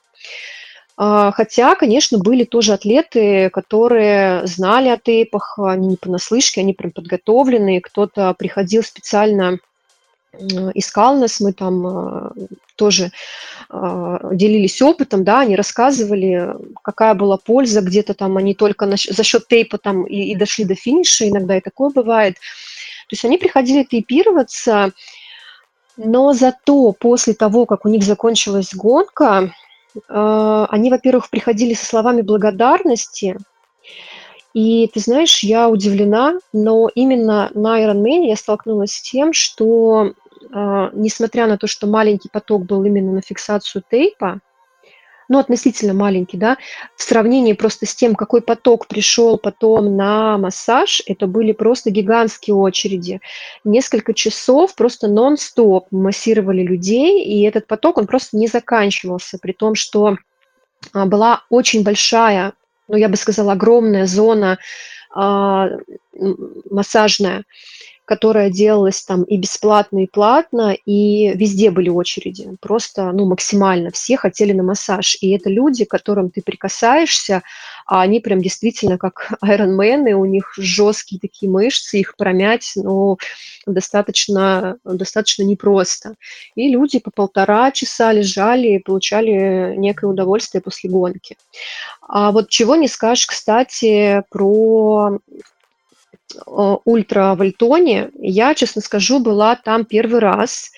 [0.99, 6.91] А, хотя, конечно, были тоже атлеты, которые знали о тейпах, они не понаслышке, они прям
[6.91, 9.59] подготовленные, кто-то приходил специально
[10.33, 12.29] искал нас, мы там э,
[12.75, 13.11] тоже
[13.69, 19.47] э, делились опытом, да, они рассказывали, какая была польза, где-то там они только за счет
[19.47, 22.35] тейпа там и, и дошли до финиша, иногда и такое бывает.
[22.35, 24.91] То есть они приходили тейпироваться,
[25.95, 29.53] но зато после того, как у них закончилась гонка,
[29.95, 33.37] э, они, во-первых, приходили со словами благодарности,
[34.57, 40.13] и ты знаешь, я удивлена, но именно на Ironman я столкнулась с тем, что
[40.51, 44.39] э, несмотря на то, что маленький поток был именно на фиксацию тейпа,
[45.29, 46.57] ну, относительно маленький, да,
[46.95, 52.55] в сравнении просто с тем, какой поток пришел потом на массаж, это были просто гигантские
[52.55, 53.21] очереди.
[53.63, 59.75] Несколько часов просто нон-стоп массировали людей, и этот поток, он просто не заканчивался, при том,
[59.75, 60.17] что
[60.93, 62.53] а, была очень большая
[62.87, 64.57] ну, я бы сказала, огромная зона
[65.13, 65.69] а,
[66.69, 67.43] массажная,
[68.05, 72.55] которая делалась там и бесплатно, и платно, и везде были очереди.
[72.61, 75.17] Просто, ну, максимально все хотели на массаж.
[75.19, 77.43] И это люди, к которым ты прикасаешься,
[77.87, 83.17] а они прям действительно как айронмены, у них жесткие такие мышцы, их промять, ну,
[83.65, 86.15] достаточно, достаточно непросто.
[86.55, 91.37] И люди по полтора часа лежали и получали некое удовольствие после гонки.
[92.01, 95.19] А вот чего не скажешь, кстати, про
[96.45, 98.11] ультравольтоне.
[98.19, 100.71] Я, честно скажу, была там первый раз.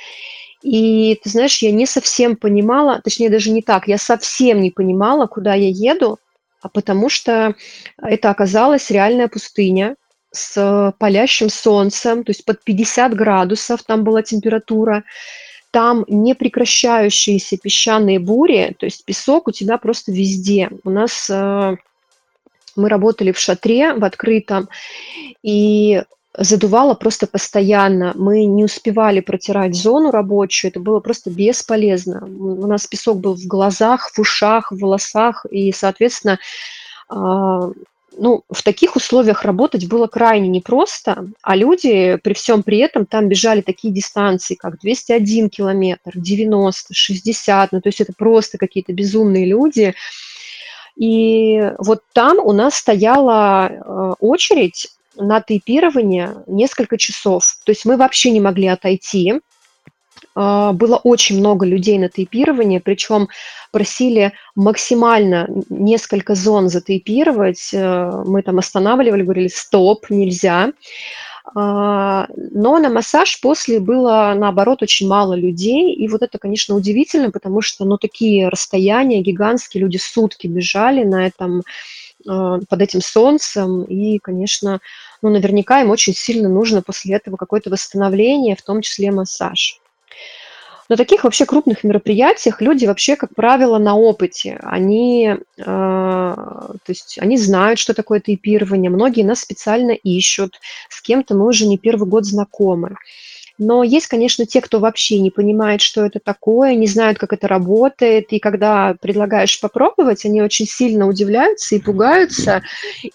[0.62, 5.26] И ты знаешь, я не совсем понимала, точнее даже не так, я совсем не понимала,
[5.26, 6.20] куда я еду,
[6.62, 7.56] а потому что
[8.02, 9.96] это оказалась реальная пустыня
[10.32, 15.04] с палящим солнцем, то есть под 50 градусов там была температура,
[15.72, 20.70] там непрекращающиеся песчаные бури, то есть песок у тебя просто везде.
[20.84, 21.76] У нас э,
[22.76, 24.70] мы работали в шатре, в открытом,
[25.44, 26.04] и
[26.38, 28.14] задувало просто постоянно.
[28.16, 32.26] Мы не успевали протирать зону рабочую, это было просто бесполезно.
[32.26, 36.40] У нас песок был в глазах, в ушах, в волосах, и, соответственно,
[37.10, 37.72] а,
[38.18, 43.28] ну, в таких условиях работать было крайне непросто, а люди при всем при этом там
[43.28, 49.46] бежали такие дистанции, как 201 километр, 90, 60, ну, то есть это просто какие-то безумные
[49.46, 49.96] люди,
[50.96, 54.90] и вот там у нас стояла э, очередь
[55.20, 57.58] на тейпирование несколько часов.
[57.66, 59.42] То есть мы вообще не могли отойти.
[60.36, 63.28] А, было очень много людей на тейпирование, причем
[63.72, 67.70] просили максимально несколько зон затейпировать.
[67.74, 70.72] Э, мы там останавливали, говорили, стоп, нельзя.
[71.56, 75.94] А, но на массаж после было, наоборот, очень мало людей.
[75.94, 81.26] И вот это, конечно, удивительно, потому что, ну, такие расстояния гигантские, люди сутки бежали на
[81.28, 81.64] этом,
[82.28, 83.84] а, под этим солнцем.
[83.84, 84.80] И, конечно,
[85.22, 89.80] ну, наверняка им очень сильно нужно после этого какое-то восстановление, в том числе массаж.
[90.90, 94.60] На таких вообще крупных мероприятиях люди вообще, как правило, на опыте.
[94.64, 98.90] Они, э, то есть они знают, что такое тейпирование.
[98.90, 100.60] Многие нас специально ищут.
[100.90, 102.96] С кем-то мы уже не первый год знакомы.
[103.60, 107.48] Но есть, конечно, те, кто вообще не понимает, что это такое, не знают, как это
[107.50, 112.64] работает, и когда предлагаешь попробовать, они очень сильно удивляются и пугаются.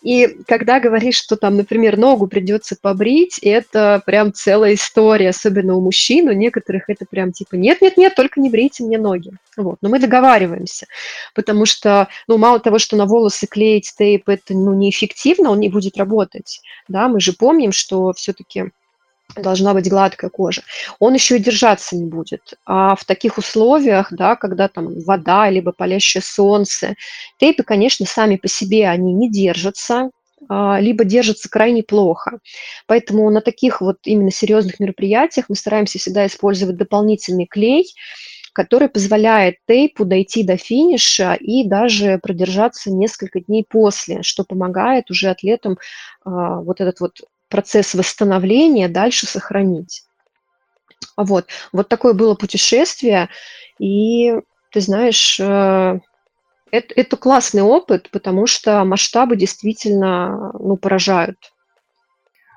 [0.02, 5.80] И когда говоришь, что там, например, ногу придется побрить, это прям целая история, особенно у
[5.80, 9.30] мужчин, у некоторых это прям типа нет-нет-нет, только не брейте мне ноги.
[9.56, 9.78] Вот.
[9.80, 10.86] Но мы договариваемся,
[11.34, 15.70] потому что, ну, мало того, что на волосы клеить тейп, это, ну, неэффективно, он не
[15.70, 18.72] будет работать, да, мы же помним, что все-таки
[19.36, 20.62] должна быть гладкая кожа.
[20.98, 22.54] Он еще и держаться не будет.
[22.66, 26.94] А в таких условиях, да, когда там вода, либо палящее солнце,
[27.38, 30.10] тейпы, конечно, сами по себе они не держатся,
[30.48, 32.38] а, либо держатся крайне плохо.
[32.86, 37.86] Поэтому на таких вот именно серьезных мероприятиях мы стараемся всегда использовать дополнительный клей,
[38.52, 45.28] который позволяет тейпу дойти до финиша и даже продержаться несколько дней после, что помогает уже
[45.28, 45.76] атлетам
[46.24, 50.04] а, вот этот вот процесс восстановления дальше сохранить.
[51.16, 53.28] Вот, вот такое было путешествие,
[53.78, 54.34] и
[54.70, 56.00] ты знаешь, э,
[56.70, 61.36] это, это классный опыт, потому что масштабы действительно ну, поражают.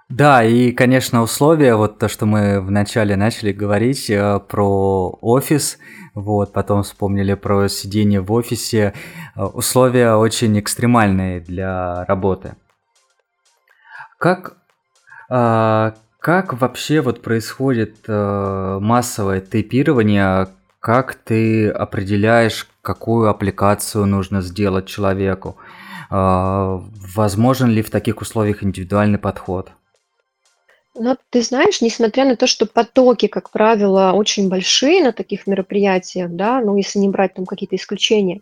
[0.10, 5.78] Да, и, конечно, условия, вот то, что мы вначале начали говорить э, про офис,
[6.14, 8.94] вот, потом вспомнили про сидение в офисе,
[9.36, 12.56] э, условия очень экстремальные для работы.
[14.18, 14.58] Как,
[15.28, 20.48] как вообще вот происходит э, массовое тейпирование,
[20.80, 25.58] как ты определяешь, какую аппликацию нужно сделать человеку?
[26.12, 26.80] Э,
[27.16, 29.72] возможен ли в таких условиях индивидуальный подход?
[31.00, 36.32] Но ты знаешь, несмотря на то, что потоки, как правило, очень большие на таких мероприятиях,
[36.32, 38.42] да, ну, если не брать там какие-то исключения,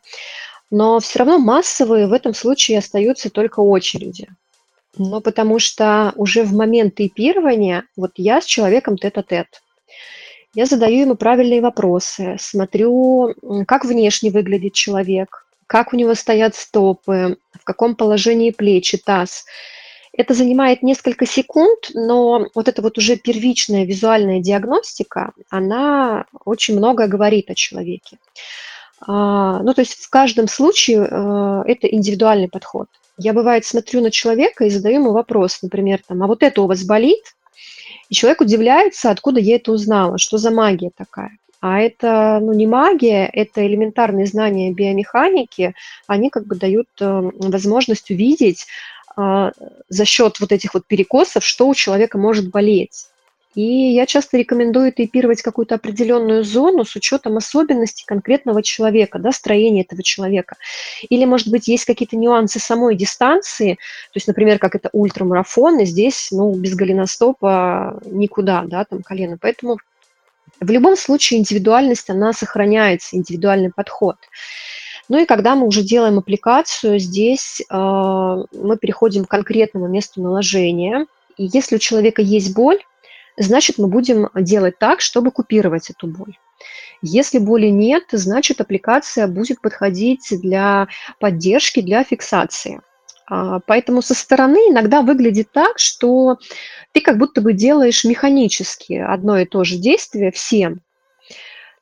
[0.72, 4.30] но все равно массовые в этом случае остаются только очереди.
[4.98, 9.62] Но потому что уже в момент тейпирования, вот я с человеком тет-а-тет,
[10.54, 13.36] я задаю ему правильные вопросы, смотрю,
[13.68, 19.46] как внешне выглядит человек, как у него стоят стопы, в каком положении плечи, таз–
[20.18, 27.08] это занимает несколько секунд, но вот эта вот уже первичная визуальная диагностика, она очень многое
[27.08, 28.18] говорит о человеке.
[29.02, 32.88] А, ну, то есть в каждом случае э, это индивидуальный подход.
[33.18, 36.68] Я, бывает, смотрю на человека и задаю ему вопрос, например, там, а вот это у
[36.68, 37.36] вас болит?
[38.10, 41.38] И человек удивляется, откуда я это узнала, что за магия такая.
[41.62, 45.74] А это ну, не магия, это элементарные знания биомеханики,
[46.06, 48.68] они как бы дают э, возможность увидеть,
[49.16, 49.52] а,
[49.90, 53.08] за счет вот этих вот перекосов, что у человека может болеть.
[53.56, 59.82] И я часто рекомендую тейпировать какую-то определенную зону с учетом особенностей конкретного человека, да, строения
[59.82, 60.58] этого человека.
[61.10, 65.86] Или, может быть, есть какие-то нюансы самой дистанции, то есть, например, как это ультрамарафон, и
[65.86, 69.38] здесь, ну, без голеностопа никуда, да, там колено.
[69.40, 69.78] Поэтому
[70.60, 74.18] в любом случае индивидуальность, она сохраняется, индивидуальный подход.
[75.08, 81.06] Ну и когда мы уже делаем аппликацию, здесь э, мы переходим к конкретному месту наложения.
[81.38, 82.80] И если у человека есть боль,
[83.38, 86.38] значит мы будем делать так, чтобы купировать эту боль.
[87.02, 90.88] Если боли нет, значит аппликация будет подходить для
[91.20, 92.82] поддержки, для фиксации.
[93.28, 96.38] А, поэтому со стороны иногда выглядит так, что
[96.94, 100.82] ты как будто бы делаешь механически одно и то же действие всем,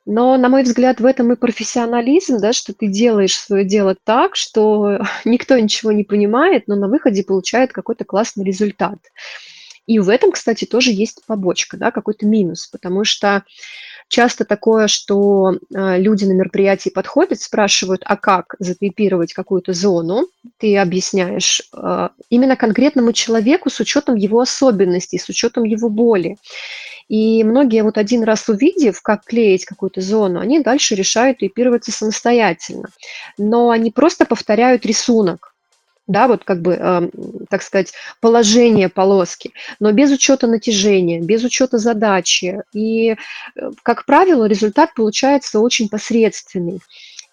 [0.06, 4.36] но, на мой взгляд, в этом и профессионализм, да, что ты делаешь свое дело так,
[4.36, 8.98] что никто ничего не понимает, но на выходе получает какой-то классный результат.
[9.86, 13.44] И в этом, кстати, тоже есть побочка, да, какой-то минус, потому что
[14.08, 20.26] часто такое, что э, люди на мероприятии подходят, спрашивают, а как затейпировать какую-то зону,
[20.58, 26.36] ты объясняешь э, именно конкретному человеку с учетом его особенностей, с учетом его боли.
[27.08, 32.88] И многие вот один раз увидев, как клеить какую-то зону, они дальше решают тейпироваться самостоятельно.
[33.36, 35.53] Но они просто повторяют рисунок
[36.06, 37.08] да, вот как бы, э,
[37.48, 42.62] так сказать, положение полоски, но без учета натяжения, без учета задачи.
[42.72, 46.80] И, э, как правило, результат получается очень посредственный.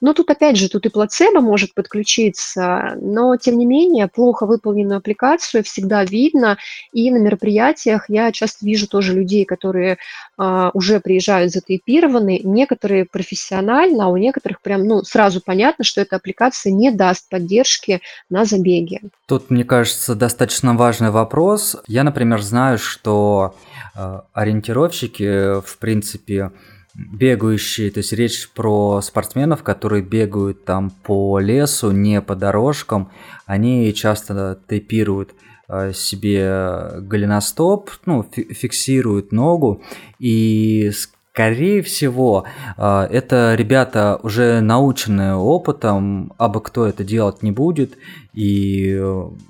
[0.02, 4.98] Но тут опять же, тут и плацебо может подключиться, но тем не менее плохо выполненную
[4.98, 6.58] аппликацию всегда видно,
[6.92, 9.98] и на мероприятиях я часто вижу тоже людей, которые
[10.38, 16.16] а, уже приезжают затейпированы, некоторые профессионально, а у некоторых прям ну, сразу понятно, что эта
[16.16, 19.02] аппликация не даст поддержки на забеге.
[19.28, 21.78] Тут, мне кажется, достаточно важный вопрос.
[21.88, 23.56] Я, например, знаю, что
[23.96, 26.52] э, ориентировщики, в принципе,
[26.96, 33.12] бегающие, то есть речь про спортсменов, которые бегают там по лесу, не по дорожкам,
[33.46, 35.34] они часто тейпируют
[35.70, 39.82] э, себе голеностоп, ну, фиксируют ногу,
[40.20, 40.92] и
[41.32, 42.46] скорее всего
[42.78, 47.98] э, это ребята уже наученные опытом, абы кто это делать не будет,
[48.34, 49.02] и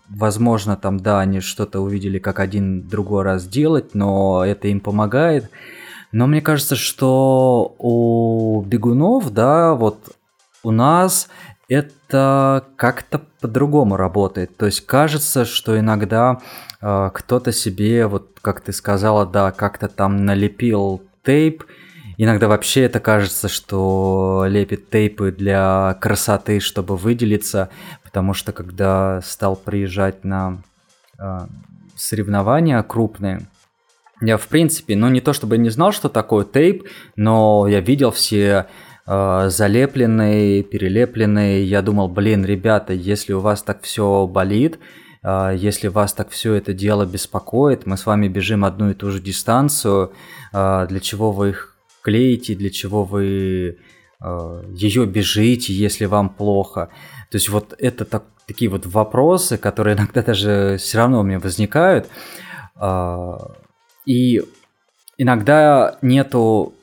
[0.10, 5.50] возможно там, да, они что-то увидели, как один другой раз делать, но это им помогает,
[6.12, 10.16] но мне кажется, что у бегунов, да, вот
[10.64, 11.30] у нас
[11.70, 14.58] это как-то по-другому работает.
[14.58, 16.42] То есть кажется, что иногда
[16.82, 21.64] э, кто-то себе, вот как ты сказала, да, как-то там налепил тейп.
[22.18, 27.70] Иногда вообще это кажется, что лепит тейпы для красоты, чтобы выделиться,
[28.04, 30.62] потому что когда стал приезжать на
[31.18, 31.40] э,
[31.96, 33.48] соревнования крупные,
[34.22, 38.12] Я, в принципе, ну не то чтобы не знал, что такое тейп, но я видел
[38.12, 38.68] все
[39.08, 41.66] э, залепленные, перелепленные.
[41.66, 44.78] Я думал, блин, ребята, если у вас так все болит,
[45.24, 49.10] э, если вас так все это дело беспокоит, мы с вами бежим одну и ту
[49.10, 50.14] же дистанцию,
[50.54, 53.78] э, для чего вы их клеите, для чего вы
[54.24, 56.90] э, ее бежите, если вам плохо.
[57.32, 61.40] То есть вот это так, такие вот вопросы, которые иногда даже все равно у меня
[61.40, 62.08] возникают.
[62.80, 63.38] Э,
[64.06, 64.42] и
[65.18, 66.74] иногда нету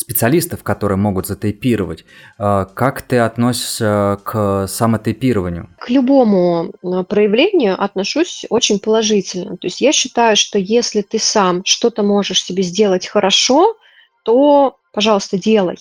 [0.00, 2.04] специалистов, которые могут затейпировать.
[2.38, 5.68] А, как ты относишься к самотейпированию?
[5.78, 9.56] К любому а, проявлению отношусь очень положительно.
[9.56, 13.76] То есть я считаю, что если ты сам что-то можешь себе сделать хорошо,
[14.24, 15.76] то, пожалуйста, делай.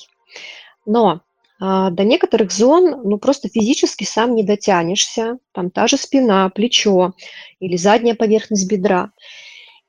[0.85, 1.21] Но
[1.59, 5.37] а, до некоторых зон ну просто физически сам не дотянешься.
[5.53, 7.13] Там та же спина, плечо
[7.59, 9.11] или задняя поверхность бедра.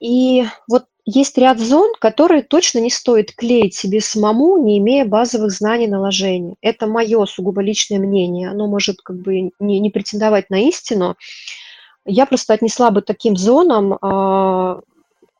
[0.00, 5.50] И вот есть ряд зон, которые точно не стоит клеить себе самому, не имея базовых
[5.50, 6.56] знаний наложения.
[6.60, 8.50] Это мое сугубо личное мнение.
[8.50, 11.16] Оно может как бы не, не претендовать на истину.
[12.04, 14.80] Я просто отнесла бы таким зонам э,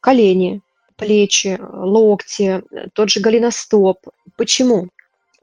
[0.01, 0.61] колени,
[0.97, 3.99] плечи, локти, тот же голеностоп.
[4.37, 4.89] Почему?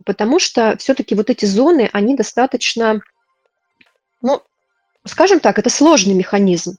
[0.05, 3.01] Потому что все-таки вот эти зоны, они достаточно,
[4.21, 4.41] ну,
[5.07, 6.77] скажем так, это сложный механизм.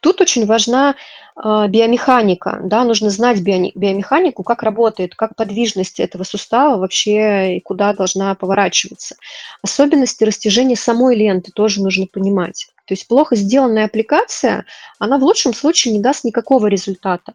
[0.00, 0.94] Тут очень важна
[1.36, 7.92] э, биомеханика, да, нужно знать биомеханику, как работает, как подвижность этого сустава вообще и куда
[7.92, 9.16] должна поворачиваться.
[9.62, 12.68] Особенности растяжения самой ленты тоже нужно понимать.
[12.86, 14.64] То есть плохо сделанная аппликация,
[14.98, 17.34] она в лучшем случае не даст никакого результата,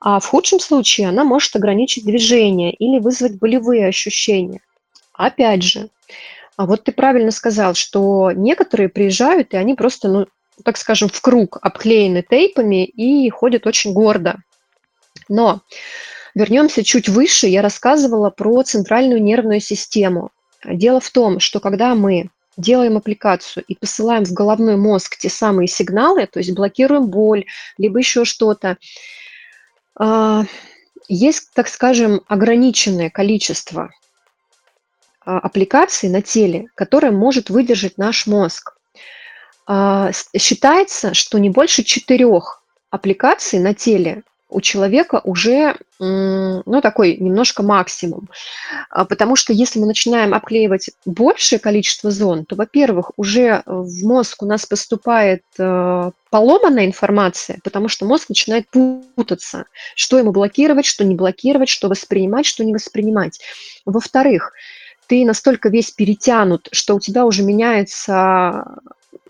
[0.00, 4.60] а в худшем случае она может ограничить движение или вызвать болевые ощущения.
[5.12, 5.88] Опять же,
[6.58, 10.26] а вот ты правильно сказал, что некоторые приезжают, и они просто, ну,
[10.64, 14.38] так скажем, в круг обклеены тейпами и ходят очень гордо.
[15.28, 15.60] Но
[16.34, 20.30] вернемся чуть выше, я рассказывала про центральную нервную систему.
[20.64, 25.68] Дело в том, что когда мы делаем аппликацию и посылаем в головной мозг те самые
[25.68, 27.44] сигналы, то есть блокируем боль,
[27.76, 28.78] либо еще что-то,
[29.94, 30.42] а,
[31.06, 33.92] есть, так скажем, ограниченное количество
[35.36, 38.74] аппликаций на теле, которые может выдержать наш мозг.
[39.66, 47.62] А, считается, что не больше четырех аппликаций на теле у человека уже, ну, такой немножко
[47.62, 48.30] максимум.
[48.88, 54.42] А, потому что если мы начинаем обклеивать большее количество зон, то, во-первых, уже в мозг
[54.42, 61.04] у нас поступает э, поломанная информация, потому что мозг начинает путаться, что ему блокировать, что
[61.04, 63.40] не блокировать, что воспринимать, что не воспринимать.
[63.84, 64.52] Во-вторых,
[65.08, 68.64] ты настолько весь перетянут, что у тебя уже меняется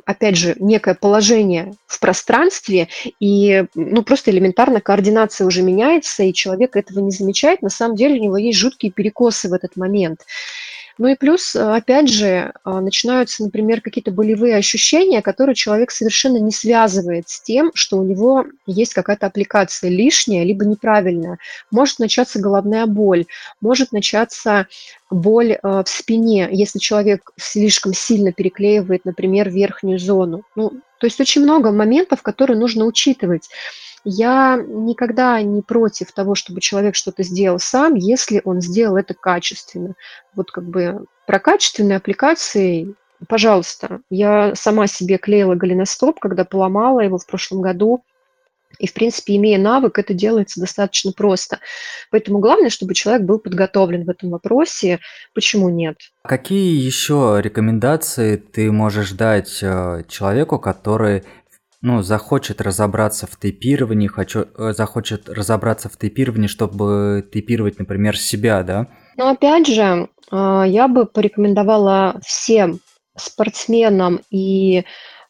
[0.05, 2.89] опять же, некое положение в пространстве,
[3.21, 7.61] и ну, просто элементарно координация уже меняется, и человек этого не замечает.
[7.61, 10.21] На самом деле у него есть жуткие перекосы в этот момент.
[10.99, 16.51] Ну и плюс, опять же, а, начинаются, например, какие-то болевые ощущения, которые человек совершенно не
[16.51, 21.39] связывает с тем, что у него есть какая-то аппликация лишняя, либо неправильная.
[21.71, 23.27] Может начаться головная боль,
[23.61, 24.67] может начаться
[25.11, 30.43] боль э, в спине, если человек слишком сильно переклеивает, например, верхнюю зону.
[30.55, 33.49] Ну, то есть очень много моментов, которые нужно учитывать.
[34.05, 39.95] Я никогда не против того, чтобы человек что-то сделал сам, если он сделал это качественно.
[40.35, 42.95] Вот как бы про качественные аппликации,
[43.29, 44.01] пожалуйста.
[44.11, 48.05] Я сама себе клеила голеностоп, когда поломала его в прошлом году.
[48.79, 51.59] И, в принципе, имея навык, это делается достаточно просто.
[52.11, 55.01] Поэтому главное, чтобы человек был подготовлен в этом вопросе.
[55.35, 55.97] Почему нет?
[56.23, 61.25] Какие еще рекомендации ты можешь дать э, человеку, который
[61.81, 68.63] ну, захочет разобраться в тейпировании, хочу, э, захочет разобраться в тейпировании, чтобы тейпировать, например, себя,
[68.63, 68.89] да?
[69.17, 72.81] Ну, опять же, а, я бы порекомендовала всем
[73.17, 74.85] спортсменам и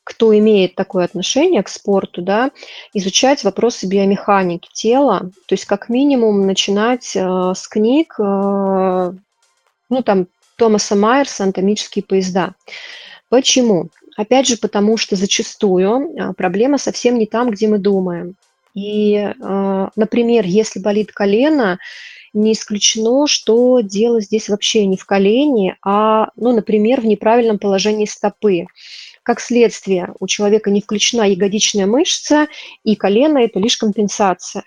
[0.08, 2.50] кто имеет такое отношение к спорту, да,
[2.94, 10.26] изучать вопросы биомеханики тела, то есть как минимум начинать э, с книг, э, ну там
[10.56, 12.54] Томаса Майерса «Анатомические поезда».
[13.28, 13.90] Почему?
[14.16, 18.34] Опять же, потому что зачастую а, проблема совсем не там, где мы думаем.
[18.74, 21.78] И, а, например, если болит колено,
[22.32, 28.06] не исключено, что дело здесь вообще не в колене, а, ну, например, в неправильном положении
[28.06, 28.66] стопы.
[29.28, 32.46] Как следствие, у человека не включена ягодичная мышца,
[32.82, 34.64] и колено– это лишь компенсация.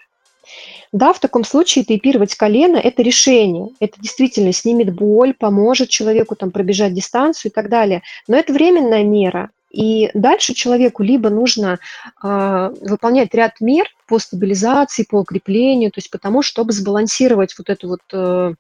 [0.92, 3.70] Да, в таком случае тейпировать колено– это решение.
[3.80, 8.04] Это действительно снимет боль, поможет человеку там пробежать дистанцию и так далее.
[8.28, 9.50] Но это временная мера.
[9.72, 11.80] И дальше человеку либо нужно
[12.24, 17.88] э, выполнять ряд мер по стабилизации, по укреплению, то есть потому, чтобы сбалансировать вот эту
[17.88, 18.54] вот э,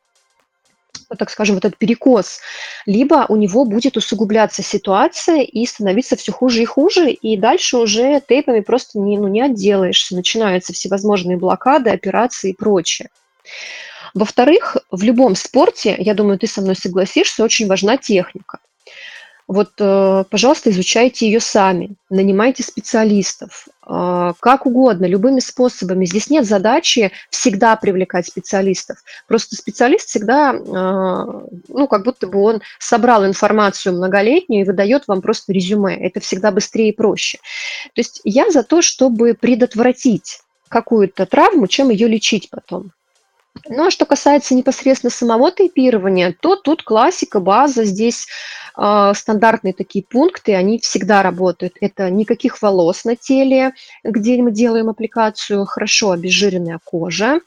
[1.18, 2.39] так скажем, вот этот перекос,
[2.86, 8.22] либо у него будет усугубляться ситуация и становиться все хуже и хуже, и дальше уже
[8.28, 13.09] тейпами просто не, ну, не отделаешься, начинаются всевозможные блокады, операции и прочее.
[14.14, 18.59] Во-вторых, в любом спорте, я думаю, ты со мной согласишься, очень важна техника.
[19.47, 26.05] Вот, э, пожалуйста, изучайте ее сами, нанимайте специалистов, как угодно, любыми способами.
[26.05, 29.03] Здесь нет задачи всегда привлекать специалистов.
[29.27, 30.59] Просто специалист всегда, э,
[31.67, 35.95] ну, как будто бы он собрал информацию многолетнюю и выдает вам просто резюме.
[35.95, 37.39] Это всегда быстрее и проще.
[37.95, 42.91] То есть я за то, чтобы предотвратить какую-то травму, чем ее лечить потом.
[43.68, 48.28] Ну, а что касается непосредственно самого тейпирования, то тут классика, база, здесь
[48.78, 51.74] э, стандартные такие пункты, они всегда работают.
[51.82, 53.74] Это никаких волос на теле,
[54.04, 57.41] где мы делаем аппликацию, хорошо обезжиренная кожа,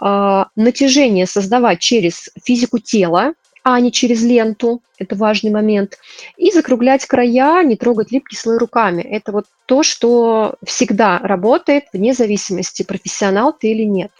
[0.00, 5.98] э, натяжение создавать через физику тела, а не через ленту, это важный момент,
[6.36, 9.02] и закруглять края, не трогать липкий слой руками.
[9.02, 14.10] Это вот то, что всегда работает, вне зависимости, профессионал ты или нет.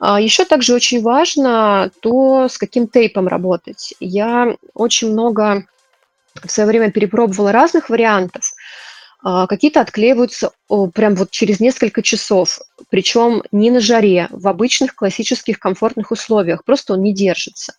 [0.00, 3.94] А Еще также очень важно то, с каким тейпом работать.
[4.00, 5.66] Я очень много
[6.42, 8.52] в свое время перепробовала разных вариантов.
[9.26, 10.50] А, какие-то отклеиваются
[10.92, 12.58] прям вот через несколько часов,
[12.90, 17.72] причем не на жаре, в обычных классических комфортных условиях, просто он не держится.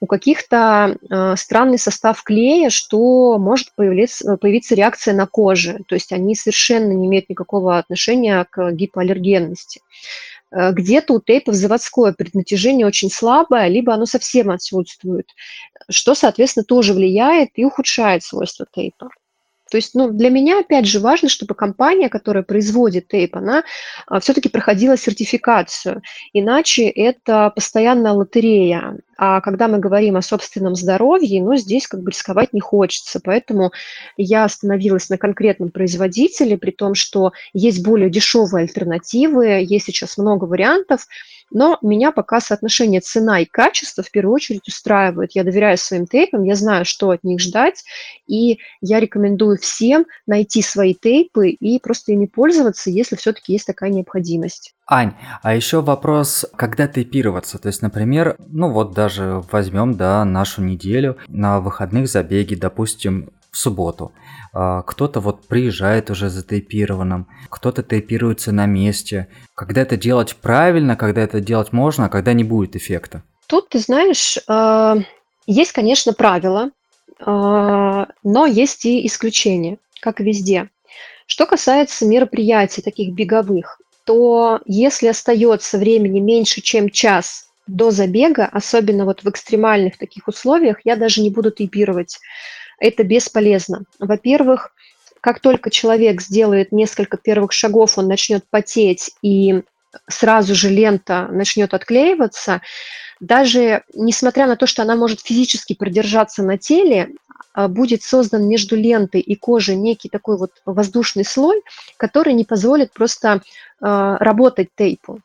[0.00, 6.10] У каких-то а, странный состав клея, что может появиться, появиться реакция на коже, то есть
[6.10, 9.82] они совершенно не имеют никакого отношения к гипоаллергенности.
[10.52, 15.26] Э, где-то у тейпов заводское преднатяжение очень слабое, либо оно совсем отсутствует,
[15.90, 19.08] что, соответственно, тоже влияет и ухудшает свойства тейпа.
[19.72, 23.64] То есть, ну, для меня, опять же, важно, чтобы компания, которая производит тейп, она
[24.06, 26.02] а, все-таки проходила сертификацию.
[26.34, 28.98] Иначе это постоянная лотерея.
[29.16, 33.18] А когда мы говорим о собственном здоровье, ну, здесь как бы рисковать не хочется.
[33.24, 33.72] Поэтому
[34.18, 40.44] я остановилась на конкретном производителе, при том, что есть более дешевые альтернативы, есть сейчас много
[40.44, 41.06] вариантов.
[41.52, 45.32] Но меня пока соотношение цена и качество в первую очередь устраивает.
[45.34, 47.84] Я доверяю своим тейпам, я знаю, что от них ждать,
[48.26, 53.90] и я рекомендую всем найти свои тейпы и просто ими пользоваться, если все-таки есть такая
[53.90, 54.74] необходимость.
[54.86, 57.58] Ань, а еще вопрос, когда тейпироваться?
[57.58, 63.58] То есть, например, ну вот даже возьмем, да, нашу неделю, на выходных забеги, допустим, в
[63.58, 64.12] субботу.
[64.52, 69.28] А, кто-то вот приезжает уже затейпированным, кто-то тейпируется на месте.
[69.54, 73.22] Когда это делать правильно, когда это делать можно, а когда не будет эффекта?
[73.46, 74.96] Тут, ты знаешь, а,
[75.46, 76.70] есть, конечно, правила,
[77.20, 80.70] а, но есть и исключения, как везде.
[81.26, 89.04] Что касается мероприятий таких беговых, то если остается времени меньше, чем час до забега, особенно
[89.04, 92.18] вот в экстремальных таких условиях, я даже не буду тейпировать
[92.82, 93.84] это бесполезно.
[93.98, 94.74] Во-первых,
[95.20, 99.62] как только человек сделает несколько первых шагов, он начнет потеть и
[100.08, 102.60] сразу же лента начнет отклеиваться,
[103.20, 107.10] даже несмотря на то, что она может физически продержаться на теле,
[107.54, 111.62] а, будет создан между лентой и кожей некий такой вот воздушный слой,
[111.98, 113.42] который не позволит просто
[113.80, 115.20] а, работать тейпу.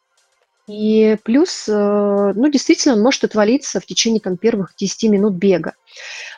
[0.67, 5.73] И плюс, э, ну, действительно, он может отвалиться в течение там, первых 10 минут бега.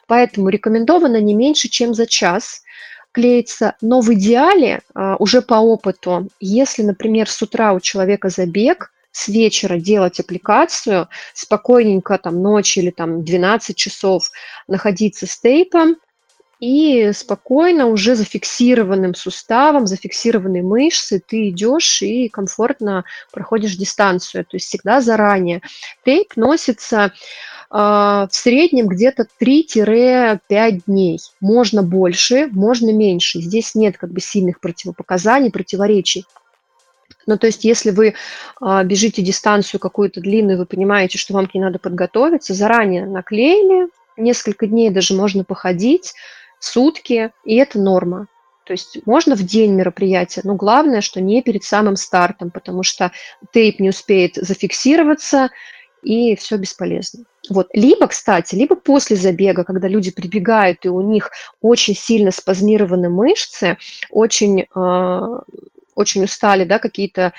[0.09, 2.63] Поэтому рекомендовано не меньше, чем за час
[3.11, 3.75] клеится.
[3.79, 9.27] Но в идеале, а, уже по опыту, если, например, с утра у человека забег, с
[9.27, 14.31] вечера делать аппликацию, спокойненько там ночью или там 12 часов
[14.67, 15.97] находиться с тейпом,
[16.59, 24.67] и спокойно уже зафиксированным суставом, зафиксированной мышцы ты идешь и комфортно проходишь дистанцию, то есть
[24.67, 25.61] всегда заранее.
[26.03, 27.13] Тейп носится
[27.71, 31.19] в среднем где-то 3-5 дней.
[31.39, 33.39] Можно больше, можно меньше.
[33.39, 36.25] Здесь нет как бы сильных противопоказаний, противоречий.
[37.29, 38.15] Ну, то есть, если вы
[38.59, 43.89] а, бежите дистанцию какую-то длинную, вы понимаете, что вам к ней надо подготовиться, заранее наклеили,
[44.17, 46.15] несколько дней даже можно походить,
[46.59, 48.25] сутки, и это норма.
[48.65, 53.11] То есть можно в день мероприятия, но главное, что не перед самым стартом, потому что
[53.51, 55.49] тейп не успеет зафиксироваться,
[56.01, 57.25] и все бесполезно.
[57.49, 57.69] Вот.
[57.73, 61.31] Либо, кстати, либо после забега, когда люди прибегают, и у них
[61.61, 63.77] очень сильно спазмированы мышцы,
[64.09, 65.39] очень, э,
[65.95, 67.33] очень устали да, какие-то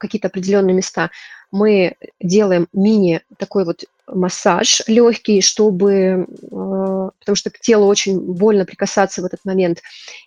[0.00, 1.10] какие определенные места,
[1.52, 8.64] мы делаем мини такой вот массаж легкий, чтобы э, потому что к телу очень больно
[8.64, 9.80] прикасаться в этот момент,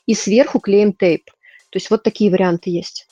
[0.05, 1.25] и сверху клеим тейп.
[1.69, 3.08] То есть вот такие варианты есть.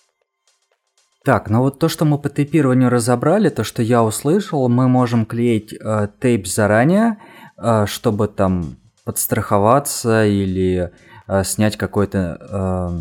[1.27, 5.25] Так, ну вот то, что мы по тейпированию разобрали, то, что я услышал, мы можем
[5.25, 7.17] клеить э, тейп заранее,
[7.57, 10.89] э, чтобы там подстраховаться или
[11.27, 12.99] э, снять какое-то э,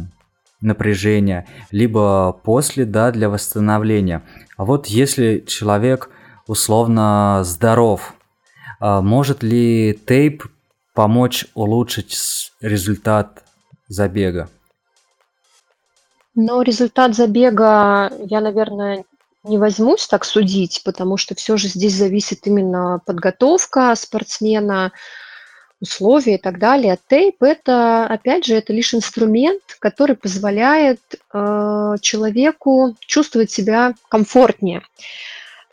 [0.61, 4.25] напряжение, либо после, да, для восстановления.
[4.57, 6.11] А вот если человек
[6.49, 8.13] условно здоров,
[8.81, 10.43] э, может ли тейп
[10.95, 13.45] помочь улучшить результат
[13.87, 14.49] забега?
[16.37, 19.05] Но результат забега я, наверное,
[19.43, 24.93] не возьмусь так судить, потому что все же здесь зависит именно подготовка спортсмена,
[25.81, 26.99] условия и так далее.
[27.09, 34.83] Тейп это, опять же, это лишь инструмент, который позволяет э, человеку чувствовать себя комфортнее.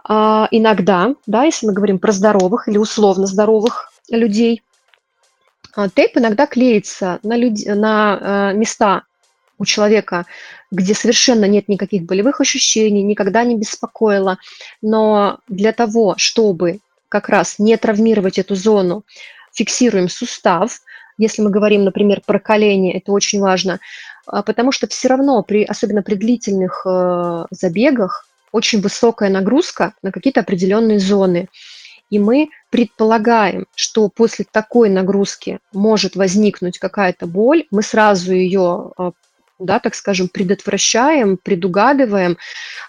[0.05, 4.61] А, иногда, да, если мы говорим про здоровых или условно здоровых людей,
[5.75, 7.53] а, тейп иногда клеится на, люд...
[7.65, 9.03] на э, места
[9.63, 10.25] у человека,
[10.71, 14.37] где совершенно нет никаких болевых ощущений, никогда не беспокоило.
[14.81, 19.03] Но для того, чтобы как раз не травмировать эту зону,
[19.53, 20.81] фиксируем сустав.
[21.17, 23.79] Если мы говорим, например, про колени, это очень важно,
[24.25, 30.11] а, потому что все равно, при, особенно при длительных э, забегах, очень высокая нагрузка на
[30.11, 31.49] какие-то определенные зоны.
[32.09, 38.91] И мы предполагаем, что после такой нагрузки может возникнуть какая-то боль, мы сразу ее
[39.59, 42.37] да, так скажем, предотвращаем, предугадываем,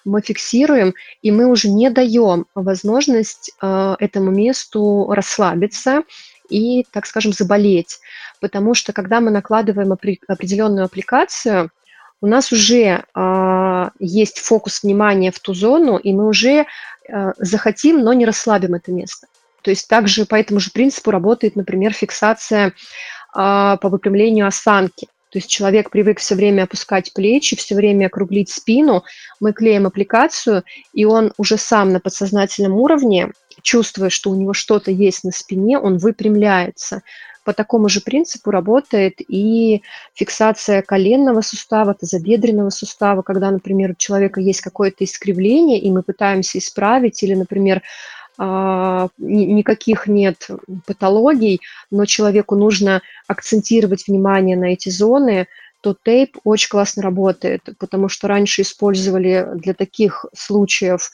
[0.05, 6.03] мы фиксируем, и мы уже не даем возможность э, этому месту расслабиться
[6.49, 7.99] и, так скажем, заболеть.
[8.41, 11.71] Потому что когда мы накладываем определенную аппликацию,
[12.21, 16.65] у нас уже э, есть фокус внимания в ту зону, и мы уже
[17.09, 19.27] э, захотим, но не расслабим это место.
[19.62, 22.73] То есть также по этому же принципу работает, например, фиксация э,
[23.35, 25.09] по выпрямлению осанки.
[25.35, 29.03] То есть человек привык все время опускать плечи, все время округлить спину.
[29.41, 30.62] Мы клеим аппликацию,
[30.93, 35.76] и он уже сам на подсознательном уровне, чувствуя, что у него что-то есть на спине,
[35.76, 37.03] он выпрямляется.
[37.43, 39.82] По такому же принципу работает и
[40.14, 46.59] фиксация коленного сустава, тазобедренного сустава, когда, например, у человека есть какое-то искривление, и мы пытаемся
[46.59, 47.82] исправить, или, например,
[48.39, 50.49] никаких нет
[50.87, 51.61] патологий,
[51.91, 55.47] но человеку нужно акцентировать внимание на эти зоны,
[55.82, 61.11] то тейп очень классно работает, потому что раньше использовали для таких случаев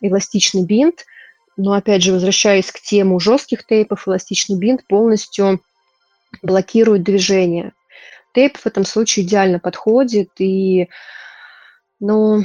[0.00, 1.06] эластичный бинт,
[1.56, 5.60] но опять же, возвращаясь к тему жестких тейпов, эластичный бинт полностью
[6.42, 7.72] блокирует движение.
[8.32, 10.88] Тейп в этом случае идеально подходит, и
[11.98, 12.44] ну,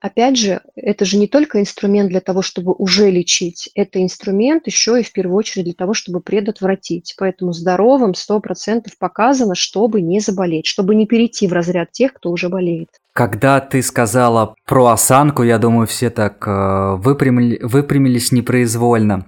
[0.00, 5.00] Опять же, это же не только инструмент для того, чтобы уже лечить, это инструмент еще
[5.00, 7.16] и в первую очередь для того, чтобы предотвратить.
[7.18, 12.48] Поэтому здоровым 100% показано, чтобы не заболеть, чтобы не перейти в разряд тех, кто уже
[12.48, 12.90] болеет.
[13.12, 19.26] Когда ты сказала про осанку, я думаю, все так э, выпрямили, выпрямились непроизвольно.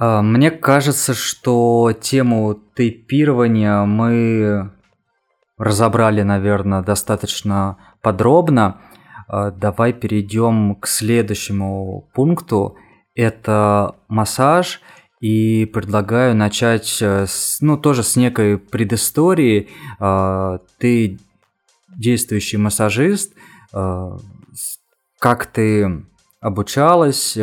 [0.00, 4.72] Э, мне кажется, что тему тейпирования мы
[5.58, 8.80] разобрали, наверное, достаточно подробно.
[9.32, 12.76] А, давай перейдем к следующему пункту.
[13.14, 14.82] Это массаж.
[15.20, 19.70] И предлагаю начать, э, с, ну, тоже с некой предыстории.
[19.98, 21.18] А, ты
[21.88, 23.32] действующий массажист.
[23.72, 24.18] А,
[25.18, 26.04] как ты
[26.40, 27.38] обучалась,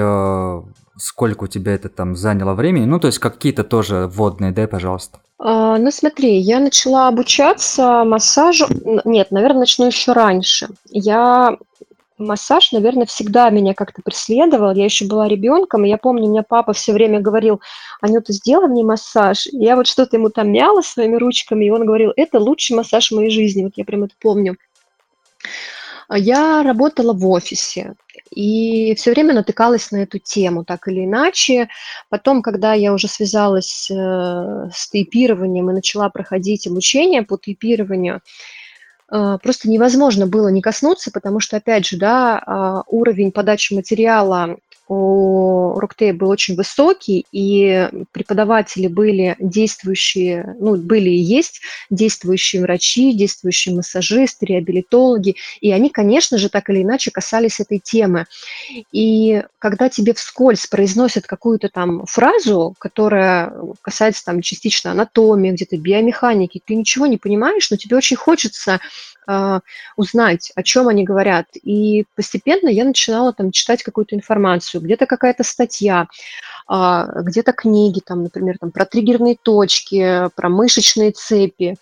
[0.98, 5.20] сколько у тебя это там заняло времени, ну, то есть какие-то тоже вводные, дай, пожалуйста.
[5.40, 8.68] Ну, смотри, я начала обучаться массажу.
[9.06, 10.68] Нет, наверное, начну еще раньше.
[10.90, 11.58] Я
[12.20, 14.74] массаж, наверное, всегда меня как-то преследовал.
[14.74, 17.62] Я еще была ребенком, и я помню, у меня папа все время говорил,
[18.02, 19.48] Анюта, сделай мне массаж.
[19.48, 23.12] И я вот что-то ему там мяла своими ручками, и он говорил, это лучший массаж
[23.12, 23.64] в моей жизни.
[23.64, 24.58] Вот я прям это помню.
[26.12, 27.96] Я работала в офисе
[28.32, 31.70] и все время натыкалась на эту тему, так или иначе.
[32.10, 38.22] Потом, когда я уже связалась э, с тейпированием и начала проходить обучение по тейпированию,
[39.10, 44.58] просто невозможно было не коснуться, потому что, опять же, да, а, уровень подачи материала
[44.90, 51.62] у Роктея был очень высокий, и преподаватели были действующие, ну, были и есть
[51.92, 58.26] действующие врачи, действующие массажисты, реабилитологи, и они, конечно же, так или иначе касались этой темы.
[58.92, 66.62] И когда тебе вскользь произносят какую-то там фразу, которая касается там частично анатомии, где-то биомеханики,
[66.66, 68.80] ты ничего не понимаешь, но тебе очень хочется
[69.96, 71.48] узнать, о чем они говорят.
[71.62, 76.08] И постепенно я начинала там читать какую-то информацию, где-то какая-то статья,
[76.70, 81.76] э, где-то книги, там, например, там, про триггерные точки, про мышечные цепи.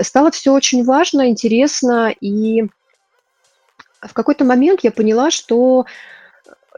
[0.00, 2.64] Стало все очень важно, интересно, и
[4.00, 5.86] в какой-то момент я поняла, что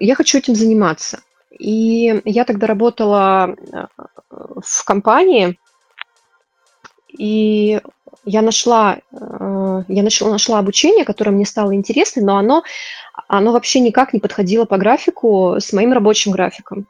[0.01, 1.21] я хочу этим заниматься.
[1.59, 3.87] И я тогда работала э,
[4.31, 5.59] в компании,
[7.09, 7.81] и
[8.25, 12.63] я нашла, э, я нашла, нашла обучение, которое мне стало интересно, но оно,
[13.29, 16.87] оно вообще никак не подходило по графику с моим рабочим графиком.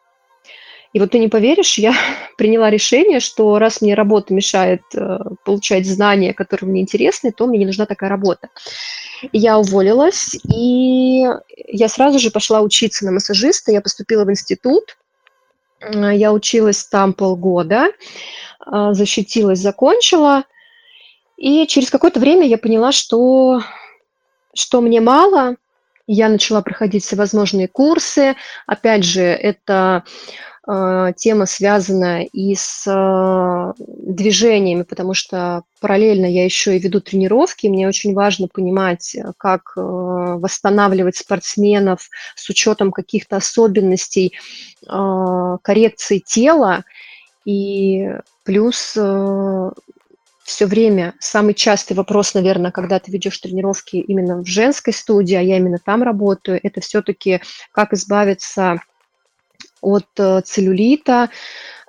[0.92, 1.94] И вот ты не поверишь, я
[2.36, 7.58] приняла решение, что раз мне работа мешает э, получать знания, которые мне интересны, то мне
[7.58, 8.48] не нужна такая работа.
[9.32, 11.26] Я уволилась, и
[11.68, 13.70] я сразу же пошла учиться на массажиста.
[13.70, 14.96] Я поступила в институт,
[15.92, 17.88] я училась там полгода,
[18.66, 20.44] э, защитилась, закончила.
[21.40, 23.62] И через какое-то время я поняла, что,
[24.54, 25.56] что мне мало.
[26.06, 28.36] Я начала проходить всевозможные курсы.
[28.66, 30.04] Опять же, это
[30.66, 37.68] а, тема связана и с а, движениями, потому что параллельно я еще и веду тренировки.
[37.68, 44.34] Мне очень важно понимать, э, как э, восстанавливать спортсменов с учетом каких-то особенностей
[44.86, 46.84] а, коррекции тела.
[47.46, 48.10] И
[48.44, 49.70] плюс э,
[50.50, 55.40] все время самый частый вопрос, наверное, когда ты ведешь тренировки именно в женской студии, а
[55.40, 57.40] я именно там работаю, это все-таки
[57.72, 58.80] как избавиться
[59.80, 61.30] от э, целлюлита.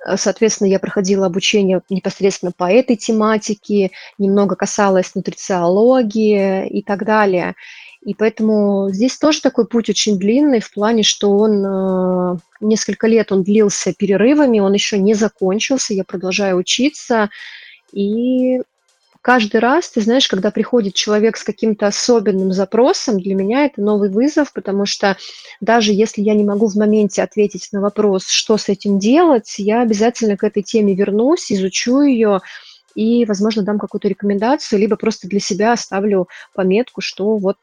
[0.06, 7.56] Э, соответственно, я проходила обучение непосредственно по этой тематике, немного касалось нутрициологии и так далее.
[8.04, 13.32] И поэтому здесь тоже такой путь очень длинный в плане, что он э, несколько лет
[13.32, 17.28] он длился перерывами, он еще не закончился, я продолжаю учиться.
[17.92, 18.60] И
[19.20, 24.10] каждый раз, ты знаешь, когда приходит человек с каким-то особенным запросом, для меня это новый
[24.10, 25.16] вызов, потому что
[25.60, 29.82] даже если я не могу в моменте ответить на вопрос, что с этим делать, я
[29.82, 32.40] обязательно к этой теме вернусь, изучу ее
[32.94, 37.56] и, возможно, дам какую-то рекомендацию, либо просто для себя оставлю пометку, что вот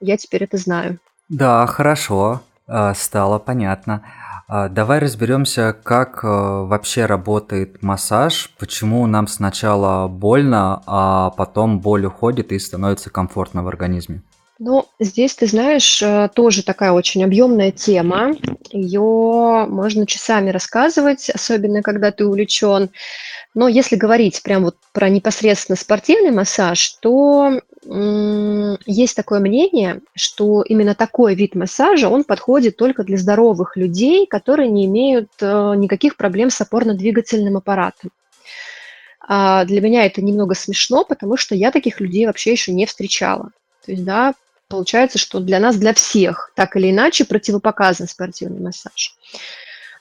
[0.00, 0.98] я теперь это знаю.
[1.28, 4.04] Да, хорошо, а, стало понятно.
[4.48, 12.06] А, давай разберемся, как э, вообще работает массаж, почему нам сначала больно, а потом боль
[12.06, 14.22] уходит и становится комфортно в организме.
[14.58, 18.34] Ну, здесь, ты знаешь, э, тоже такая очень объемная тема.
[18.70, 22.90] Ее можно часами рассказывать, особенно когда ты увлечен.
[23.54, 30.94] Но если говорить прям вот про непосредственно спортивный массаж, то есть такое мнение, что именно
[30.94, 36.50] такой вид массажа, он подходит только для здоровых людей, которые не имеют э, никаких проблем
[36.50, 38.10] с опорно-двигательным аппаратом.
[39.20, 43.50] А для меня это немного смешно, потому что я таких людей вообще еще не встречала.
[43.84, 44.34] То есть, да,
[44.68, 49.16] получается, что для нас, для всех, так или иначе, противопоказан спортивный массаж.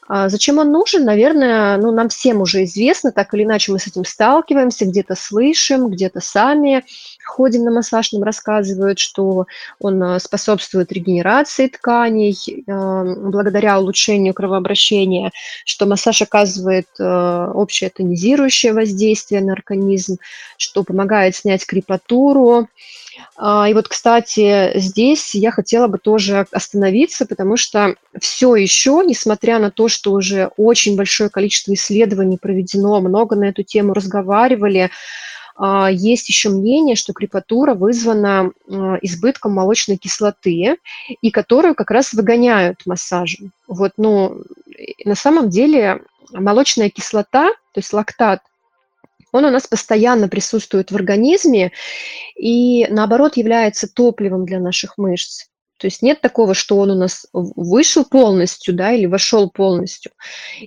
[0.08, 1.04] А зачем он нужен?
[1.04, 5.90] Наверное, ну, нам всем уже известно, так или иначе мы с этим сталкиваемся, где-то слышим,
[5.90, 6.84] где-то сами
[7.26, 9.48] ходим на массаж, нам рассказывают, что
[9.80, 12.36] он а, способствует регенерации тканей
[12.68, 15.32] а, благодаря улучшению кровообращения,
[15.66, 20.18] что массаж оказывает общее тонизирующее воздействие на организм,
[20.58, 22.68] что помогает снять крепатуру,
[23.38, 29.72] и вот, кстати, здесь я хотела бы тоже остановиться, потому что все еще, несмотря на
[29.72, 34.92] то, что уже очень большое количество исследований проведено, много на эту тему разговаривали,
[35.58, 40.78] а, есть еще мнение, что крепатура вызвана а, избытком молочной кислоты,
[41.22, 43.52] и которую как раз выгоняют массажем.
[43.68, 44.44] Вот, ну,
[45.06, 46.02] на самом деле
[46.32, 48.42] молочная кислота, то есть лактат,
[49.36, 51.74] он у нас постоянно присутствует в организме
[52.38, 55.48] и, наоборот, является топливом для наших мышц.
[55.78, 60.14] То есть нет такого, что он у нас вышел полностью, да, или вошел полностью.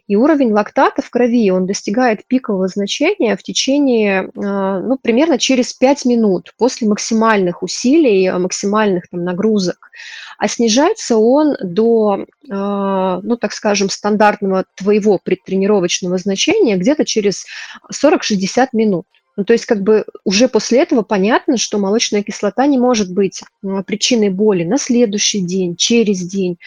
[0.06, 5.72] И уровень лактата в крови, он достигает пикового значения в течение, а, ну, примерно через
[5.72, 9.90] 5 минут после максимальных усилий, максимальных там нагрузок.
[10.36, 17.46] А снижается он до, а, ну, так скажем, стандартного твоего предтренировочного значения где-то через
[17.90, 19.06] 40-60 минут.
[19.38, 23.44] Ну, то есть как бы уже после этого понятно, что молочная кислота не может быть
[23.64, 26.58] а, причиной боли на следующий день, через день.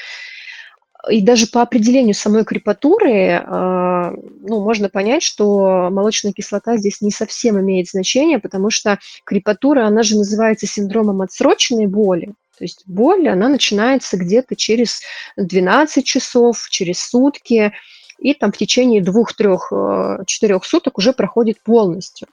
[1.09, 7.11] И даже по определению самой крепатуры, а, ну, можно понять, что молочная кислота здесь не
[7.11, 12.27] совсем имеет значение, потому что крепатура, она же называется синдромом отсроченной боли.
[12.57, 15.01] То есть боль, она начинается где-то через
[15.35, 17.73] 12 часов, через сутки
[18.21, 22.27] и там в течение двух, трех, э, четырех суток уже проходит полностью.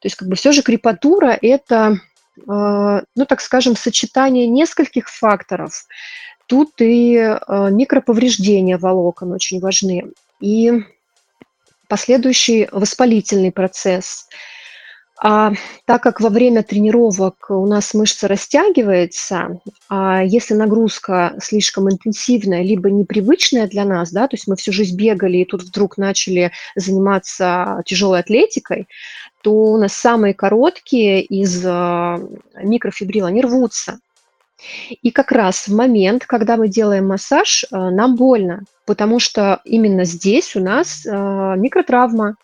[0.00, 1.98] То есть как бы все же крепатура– это
[2.46, 5.86] ну, так скажем, сочетание нескольких факторов.
[6.46, 10.10] Тут и микроповреждения волокон очень важны,
[10.40, 10.82] и
[11.86, 14.26] последующий воспалительный процесс–
[15.26, 15.54] а,
[15.86, 19.58] так как во время тренировок у нас мышца растягивается,
[19.88, 24.94] а если нагрузка слишком интенсивная, либо непривычная для нас, да, то есть мы всю жизнь
[24.94, 28.86] бегали и тут вдруг начали заниматься тяжелой атлетикой,
[29.42, 32.20] то у нас самые короткие из а,
[32.62, 34.00] микрофибрил, они рвутся.
[34.90, 40.04] И как раз в момент, когда мы делаем массаж, а, нам больно, потому что именно
[40.04, 42.36] здесь у нас а, микротравма,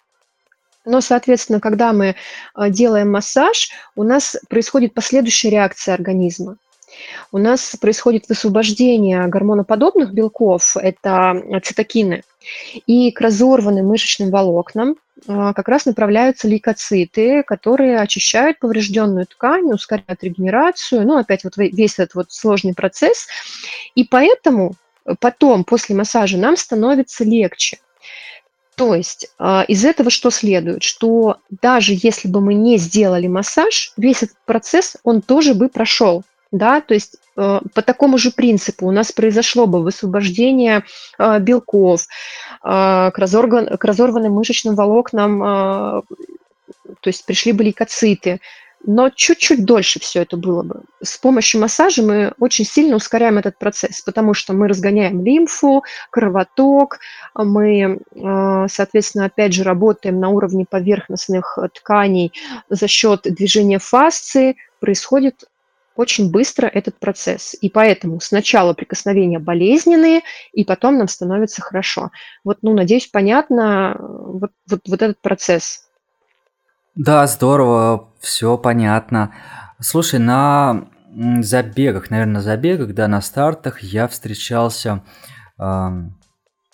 [0.84, 2.16] но, соответственно, когда мы
[2.54, 6.56] а, делаем массаж, у нас происходит последующая реакция организма.
[7.32, 12.24] У нас происходит высвобождение гормоноподобных белков, это цитокины,
[12.86, 14.96] и к разорванным мышечным волокнам
[15.28, 21.98] а, как раз направляются лейкоциты, которые очищают поврежденную ткань, ускоряют регенерацию, ну, опять вот весь
[21.98, 23.28] этот вот сложный процесс.
[23.94, 24.74] И поэтому
[25.20, 27.78] потом, после массажа, нам становится легче.
[28.80, 30.82] То есть а, из этого что следует?
[30.82, 36.22] Что даже если бы мы не сделали массаж, весь этот процесс, он тоже бы прошел.
[36.50, 40.82] Да, то есть э, по такому же принципу у нас произошло бы высвобождение
[41.18, 42.06] э, белков
[42.64, 46.04] э, к, разорван, к разорванным мышечным волокнам, то
[47.04, 48.40] есть пришли бы лейкоциты,
[48.84, 50.82] но чуть-чуть дольше все это было бы.
[51.02, 56.98] С помощью массажа мы очень сильно ускоряем этот процесс, потому что мы разгоняем лимфу, кровоток,
[57.34, 62.32] мы, э, соответственно, опять же работаем на уровне поверхностных тканей
[62.68, 65.44] за счет движения фасции, происходит
[66.00, 67.54] очень быстро этот процесс.
[67.60, 70.22] И поэтому сначала прикосновения болезненные,
[70.52, 72.10] и потом нам становится хорошо.
[72.42, 75.89] Вот, ну, надеюсь, понятно э, вот, вот, вот этот процесс.
[76.96, 79.32] Да, здорово, все понятно.
[79.80, 80.88] Слушай, на
[81.40, 85.02] забегах, наверное, забегах, да, на стартах я встречался,
[85.58, 85.88] э,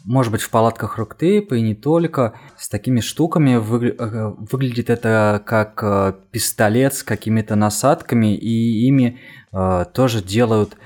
[0.05, 3.57] может быть, в палатках Руктейпа и не только, с такими штуками.
[3.57, 9.21] Вы, э, выглядит это как э, пистолет с какими-то насадками, и ими
[9.53, 10.77] э, тоже делают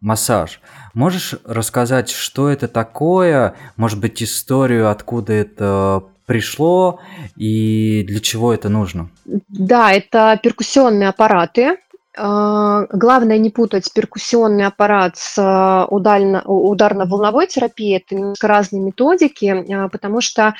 [0.00, 0.60] массаж.
[0.92, 3.54] Можешь рассказать, что это такое?
[3.76, 7.00] Может быть, историю, откуда это пришло
[7.36, 9.10] и для чего это нужно?
[9.24, 11.78] Да, это перкуссионные аппараты.
[12.16, 17.96] А, главное не путать перкуссионный аппарат с а, ударно-волновой терапией.
[17.96, 20.54] Это немножко разные методики, а, потому что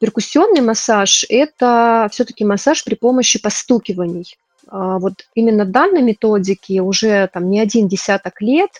[0.00, 4.36] перкуссионный массаж– это все-таки массаж при помощи постукиваний.
[4.68, 8.70] Вот именно данной методики уже там не один десяток лет,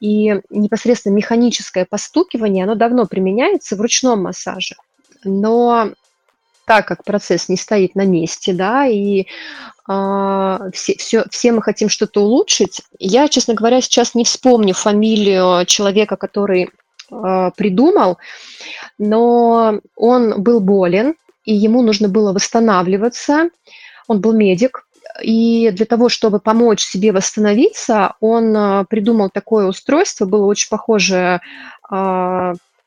[0.00, 4.74] и непосредственно механическое постукивание, оно давно применяется в ручном массаже
[5.24, 5.92] но
[6.64, 9.26] так как процесс не стоит на месте, да, и
[9.88, 15.66] э, все, все, все мы хотим что-то улучшить, я, честно говоря, сейчас не вспомню фамилию
[15.66, 16.70] человека, который
[17.10, 18.18] э, придумал,
[18.98, 21.14] но он был болен,
[21.44, 23.50] и ему нужно было восстанавливаться.
[24.06, 24.86] Он был медик,
[25.22, 31.40] и для того, чтобы помочь себе восстановиться, он придумал такое устройство, было очень похоже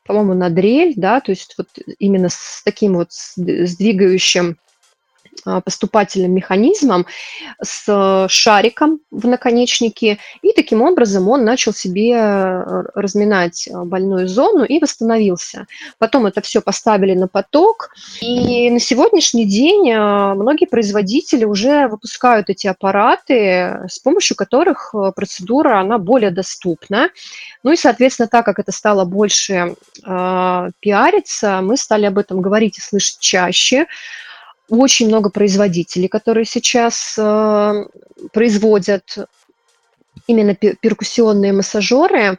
[0.06, 4.58] по-моему, на дрель, да, то есть вот именно с таким вот сдвигающим
[5.64, 7.06] поступательным механизмом
[7.62, 14.64] с шариком в наконечнике, и таким образом он начал себе э, разминать а, больную зону
[14.64, 15.66] и восстановился.
[15.98, 22.50] Потом это все поставили на поток, и на сегодняшний день а, многие производители уже выпускают
[22.50, 27.10] эти аппараты, с помощью которых э, процедура, она более доступна.
[27.62, 29.74] Ну и, соответственно, так как это стало больше
[30.04, 33.86] э, пиариться, мы стали об этом говорить и слышать чаще,
[34.68, 37.84] очень много производителей, которые сейчас э,
[38.32, 39.16] производят
[40.26, 42.38] именно перкуссионные массажеры.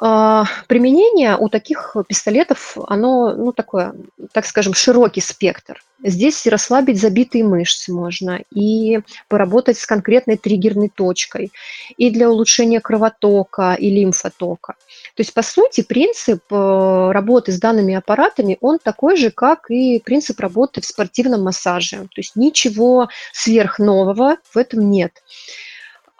[0.00, 3.94] Э, применение у таких пистолетов, оно, ну, такое,
[4.32, 5.82] так скажем, широкий спектр.
[6.04, 11.50] Здесь расслабить забитые мышцы можно и поработать с конкретной триггерной точкой,
[11.96, 14.74] и для улучшения кровотока и лимфотока.
[15.16, 20.00] То есть, по сути, принцип э, работы с данными аппаратами, он такой же, как и
[20.04, 21.96] принцип работы в спортивном массаже.
[21.96, 25.12] То есть ничего сверхнового в этом нет.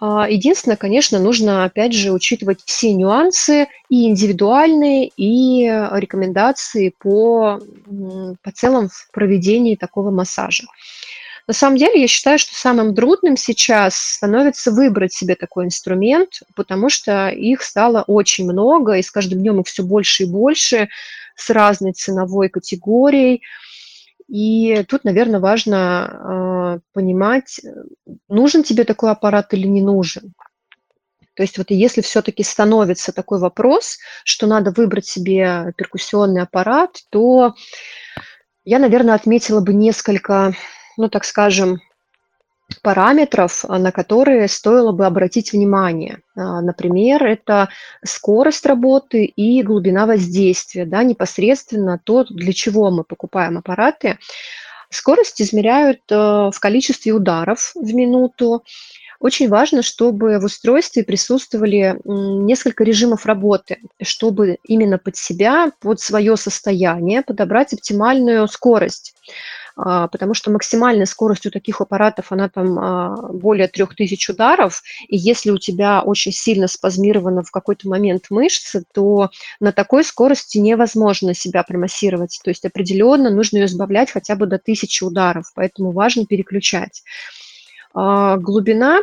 [0.00, 7.60] А, единственное, конечно, нужно, опять же, учитывать все нюансы и индивидуальные, и рекомендации по,
[8.42, 10.64] по целом в проведении такого массажа.
[11.48, 16.90] На самом деле, я считаю, что самым трудным сейчас становится выбрать себе такой инструмент, потому
[16.90, 20.90] что их стало очень много, и с каждым днем их все больше и больше,
[21.34, 23.42] с разной ценовой категорией.
[24.28, 27.60] И тут, наверное, важно э, понимать,
[28.28, 30.34] нужен тебе такой аппарат или не нужен.
[31.34, 37.54] То есть вот если все-таки становится такой вопрос, что надо выбрать себе перкуссионный аппарат, то
[38.64, 40.52] я, наверное, отметила бы несколько,
[40.96, 41.80] ну так скажем,
[42.82, 46.20] параметров, а, на которые стоило бы обратить внимание.
[46.36, 47.68] А, например, это
[48.04, 54.18] скорость работы и глубина воздействия, да, непосредственно то, для чего мы покупаем аппараты.
[54.90, 58.64] Скорость измеряют э, в количестве ударов в минуту.
[59.20, 66.36] Очень важно, чтобы в устройстве присутствовали несколько режимов работы, чтобы именно под себя, под свое
[66.36, 69.14] состояние подобрать оптимальную скорость.
[69.80, 75.16] А, потому что максимальная скорость у таких аппаратов, она там а, более 3000 ударов, и
[75.16, 81.32] если у тебя очень сильно спазмировано в какой-то момент мышцы, то на такой скорости невозможно
[81.32, 86.26] себя промассировать, то есть определенно нужно ее сбавлять хотя бы до 1000 ударов, поэтому важно
[86.26, 87.04] переключать.
[87.94, 88.98] А, глубина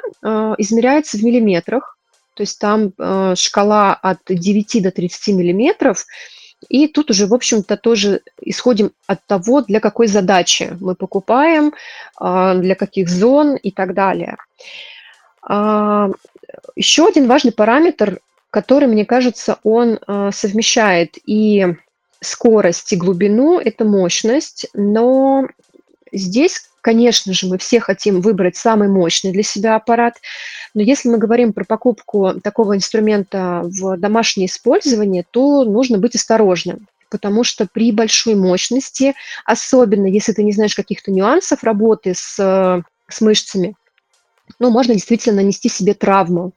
[0.57, 1.97] измеряется в миллиметрах,
[2.33, 2.91] то есть там
[3.37, 6.05] шкала от 9 до 30 миллиметров,
[6.69, 11.73] и тут уже, в общем-то, тоже исходим от того, для какой задачи мы покупаем,
[12.17, 14.37] а, для каких зон и так далее.
[15.41, 16.09] А,
[16.75, 21.75] Еще один важный параметр, который, мне кажется, он а, совмещает и
[22.21, 25.47] скорость, и глубину, это мощность, но
[26.11, 30.21] здесь Конечно же, мы все хотим выбрать самый мощный для себя аппарат,
[30.75, 36.87] но если мы говорим про покупку такого инструмента в домашнее использование, то нужно быть осторожным
[37.09, 39.15] потому что при большой мощности,
[39.45, 42.35] особенно если ты не знаешь каких-то нюансов работы с,
[43.07, 43.75] с мышцами,
[44.59, 46.51] ну, можно действительно нанести себе травму.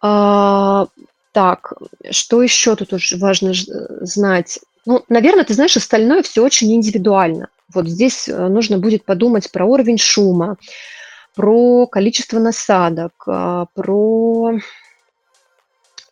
[0.00, 0.86] А,
[1.32, 1.74] так,
[2.10, 2.90] что еще тут
[3.20, 3.52] важно
[4.00, 4.58] знать?
[4.84, 7.48] Ну, наверное, ты знаешь, остальное все очень индивидуально.
[7.72, 10.56] Вот здесь э, нужно будет подумать про уровень шума,
[11.34, 14.58] про количество насадок, а, про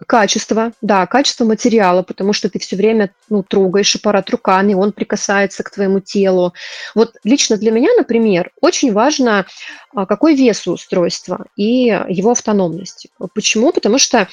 [0.07, 5.63] Качество, да, качество материала, потому что ты все время ну, трогаешь аппарат руками, он прикасается
[5.63, 6.53] к твоему телу.
[6.95, 9.47] Вот лично для меня, например, очень важно,
[9.95, 13.09] а, какой вес у устройства и его автономность.
[13.35, 13.73] Почему?
[13.73, 14.29] Потому что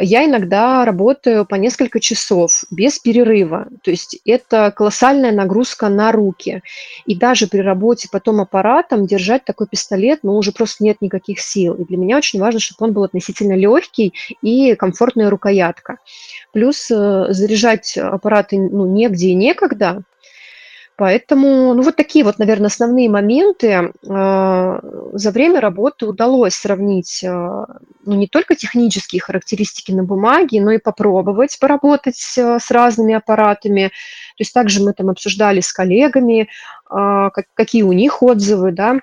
[0.00, 3.68] я иногда работаю по несколько часов без перерыва.
[3.82, 6.62] То есть это колоссальная нагрузка на руки.
[7.06, 11.74] И даже при работе потом аппаратом держать такой пистолет, ну, уже просто нет никаких сил.
[11.74, 15.98] И для меня очень важно, чтобы он был относительно легкий и комфортный комфортная рукоятка.
[16.52, 20.02] Плюс э, заряжать аппараты ну, негде и некогда.
[20.96, 23.92] Поэтому, ну вот такие вот, наверное, основные моменты.
[24.08, 24.80] Э,
[25.12, 30.78] за время работы удалось сравнить э, ну, не только технические характеристики на бумаге, но и
[30.78, 33.88] попробовать поработать с разными аппаратами.
[33.88, 36.48] То есть также мы там обсуждали с коллегами,
[37.54, 39.00] какие у них отзывы, да,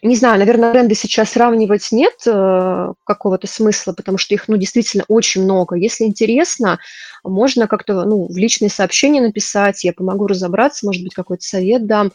[0.00, 5.04] не знаю, наверное, бренды сейчас сравнивать нет э, какого-то смысла, потому что их, ну, действительно
[5.08, 5.76] очень много.
[5.76, 6.78] Если интересно,
[7.24, 12.12] можно как-то, ну, в личные сообщения написать, я помогу разобраться, может быть, какой-то совет дам.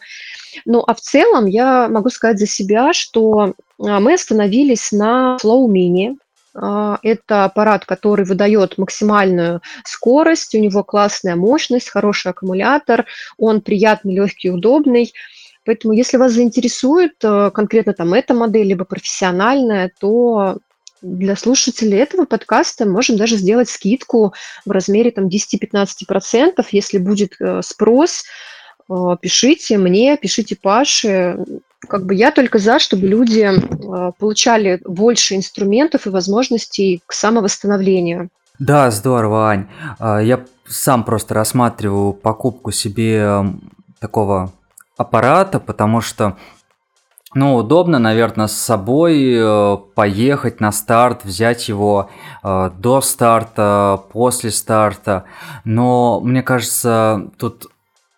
[0.64, 5.66] Ну, а в целом я могу сказать за себя, что а, мы остановились на Flow
[5.68, 6.16] Mini,
[6.54, 13.06] а, это аппарат, который выдает максимальную скорость, у него классная мощность, хороший аккумулятор,
[13.36, 15.12] он приятный, легкий, удобный.
[15.64, 20.58] Поэтому, если вас заинтересует э, конкретно там эта модель, либо профессиональная, то
[21.02, 24.34] для слушателей этого подкаста можем даже сделать скидку
[24.64, 28.24] в размере там 10-15%, если будет э, спрос,
[28.88, 31.38] э, пишите мне, пишите Паше.
[31.86, 33.48] Как бы я только за, чтобы люди
[34.18, 38.30] получали больше инструментов и возможностей к самовосстановлению.
[38.58, 39.68] Да, здорово, Ань.
[40.00, 43.44] А, я сам просто рассматриваю покупку себе
[44.00, 44.52] такого
[44.98, 46.36] аппарата, потому что
[47.34, 52.10] ну, удобно, наверное, с собой э, поехать на старт, взять его
[52.42, 55.24] э, до старта, после старта.
[55.64, 57.66] Но мне кажется, тут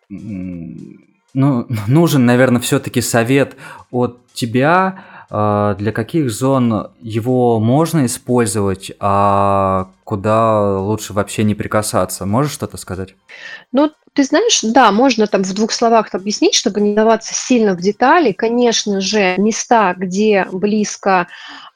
[0.09, 3.57] ну, нужен, наверное, все-таки совет
[3.91, 12.27] от тебя, для каких зон его можно использовать, а куда лучше вообще не прикасаться.
[12.27, 13.15] Можешь что-то сказать?
[13.71, 17.81] Ну, ты знаешь, да, можно там в двух словах объяснить, чтобы не даваться сильно в
[17.81, 18.33] детали.
[18.33, 21.29] Конечно же, места, где близко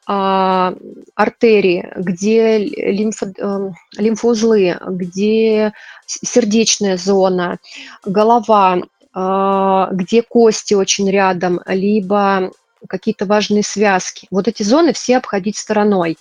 [0.07, 0.75] а,
[1.15, 5.73] артерии, где лимфо, э, лимфоузлы, где
[6.07, 7.59] сердечная зона,
[8.05, 8.81] голова,
[9.15, 12.51] э, где кости очень рядом, либо
[12.89, 14.27] какие-то важные связки.
[14.31, 16.19] Вот эти зоны все обходить стороной.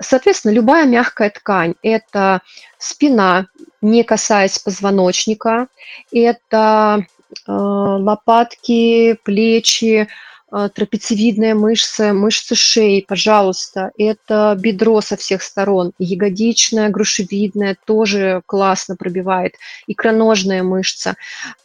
[0.00, 2.40] Соответственно, любая мягкая ткань– это
[2.78, 3.46] спина,
[3.82, 5.68] не касаясь позвоночника,
[6.10, 7.04] это
[7.46, 10.08] лопатки, плечи,
[10.50, 13.92] трапециевидная мышца, мышцы шеи, пожалуйста.
[13.96, 19.54] Это бедро со всех сторон, ягодичная, грушевидная тоже классно пробивает,
[19.86, 21.14] икроножная мышца,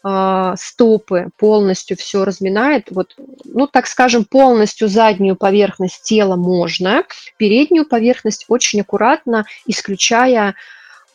[0.04, 2.88] а, стопы полностью все разминает.
[2.92, 7.04] Вот, ну, так скажем, полностью заднюю поверхность тела можно,
[7.38, 10.56] переднюю поверхность очень аккуратно, исключая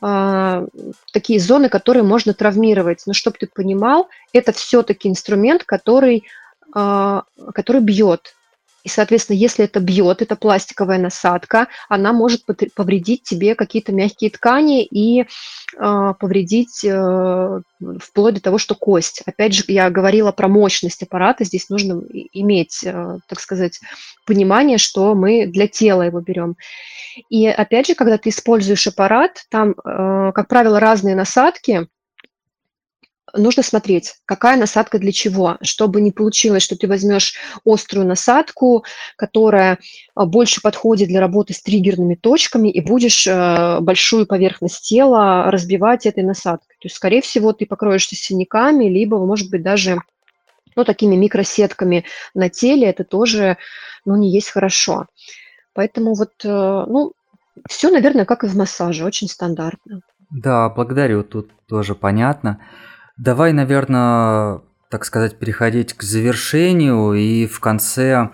[0.01, 0.65] а,
[1.13, 3.03] такие зоны, которые можно травмировать.
[3.07, 6.40] Но чтобы ты понимал, это все-таки инструмент, который а,
[6.73, 8.35] который бьет.
[8.83, 12.45] И, соответственно, если это бьет, это пластиковая насадка, она может
[12.75, 15.25] повредить тебе какие-то мягкие ткани и э,
[16.19, 17.61] повредить э,
[18.01, 19.23] вплоть до того, что кость.
[19.27, 22.03] Опять же, я говорила про мощность аппарата, здесь нужно
[22.33, 23.81] иметь, э, так сказать,
[24.27, 26.57] понимание, что мы для тела его берем.
[27.29, 31.87] И опять же, когда ты используешь аппарат, там, э, как правило, разные насадки,
[33.35, 38.85] нужно смотреть, какая насадка для чего, чтобы не получилось, что ты возьмешь острую насадку,
[39.17, 39.79] которая
[40.15, 46.07] а, больше подходит для работы с триггерными точками, и будешь э, большую поверхность тела разбивать
[46.07, 46.77] этой насадкой.
[46.81, 49.99] То есть, скорее всего, ты покроешься синяками, либо, может быть, даже
[50.77, 52.05] ну, такими микросетками
[52.35, 53.57] на теле, это тоже
[54.05, 55.07] ну, не есть хорошо.
[55.75, 57.13] Поэтому вот, э, ну,
[57.69, 60.01] все, наверное, как и в массаже, очень стандартно.
[60.31, 62.61] Да, благодарю, тут тоже понятно.
[63.23, 67.13] Давай, наверное, так сказать, переходить к завершению.
[67.13, 68.31] И в конце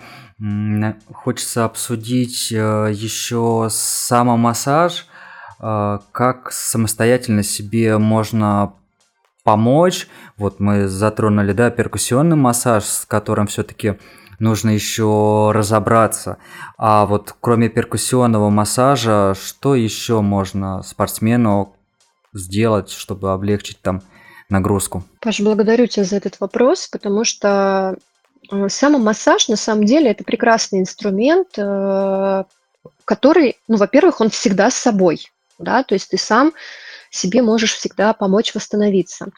[1.12, 5.09] хочется обсудить э, еще самомассаж,
[5.59, 8.74] э, как самостоятельно себе можно
[9.43, 10.07] помочь.
[10.37, 13.99] Вот мы затронули, да, перкуссионный массаж, с которым все-таки
[14.39, 16.39] нужно еще разобраться.
[16.78, 21.74] А вот кроме перкуссионного массажа, что еще можно спортсмену
[22.32, 24.01] сделать, чтобы облегчить там
[24.49, 25.05] нагрузку?
[25.21, 27.97] Паша, благодарю тебя за этот вопрос, потому что
[28.51, 32.45] э, самомассаж на самом деле это прекрасный инструмент, э,
[33.05, 35.29] который, ну, во-первых, он всегда с собой,
[35.59, 36.53] да, то есть ты сам
[37.11, 39.29] себе можешь всегда помочь восстановиться.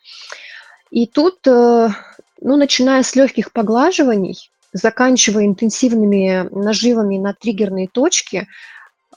[0.90, 1.88] И тут, э,
[2.40, 8.46] ну, начиная с легких поглаживаний, заканчивая интенсивными наживами на триггерные точки,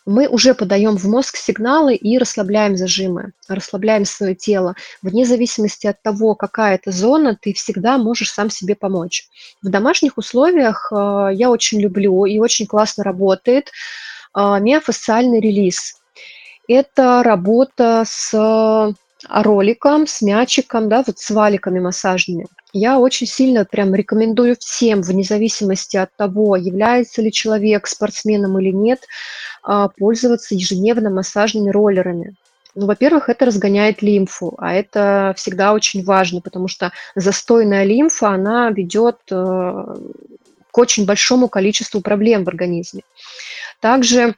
[0.05, 4.75] мы уже подаем в мозг сигналы и расслабляем зажимы, расслабляем свое тело.
[5.01, 9.27] Вне зависимости от того, какая это зона, ты всегда можешь сам себе помочь.
[9.61, 13.69] В домашних условиях э, я очень люблю и очень классно работает
[14.35, 15.95] э, миофасциальный релиз.
[16.67, 18.95] Это работа с
[19.29, 22.47] роликом, с мячиком, да, вот с валиками массажными.
[22.73, 28.71] Я очень сильно прям рекомендую всем, вне зависимости от того, является ли человек спортсменом или
[28.71, 29.01] нет,
[29.97, 32.35] пользоваться ежедневно массажными роллерами.
[32.73, 38.69] Ну, во-первых, это разгоняет лимфу, а это всегда очень важно, потому что застойная лимфа, она
[38.69, 39.35] ведет э,
[40.71, 43.01] к очень большому количеству проблем в организме.
[43.81, 44.35] Также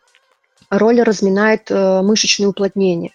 [0.70, 3.12] роллер разминает э, мышечные уплотнения.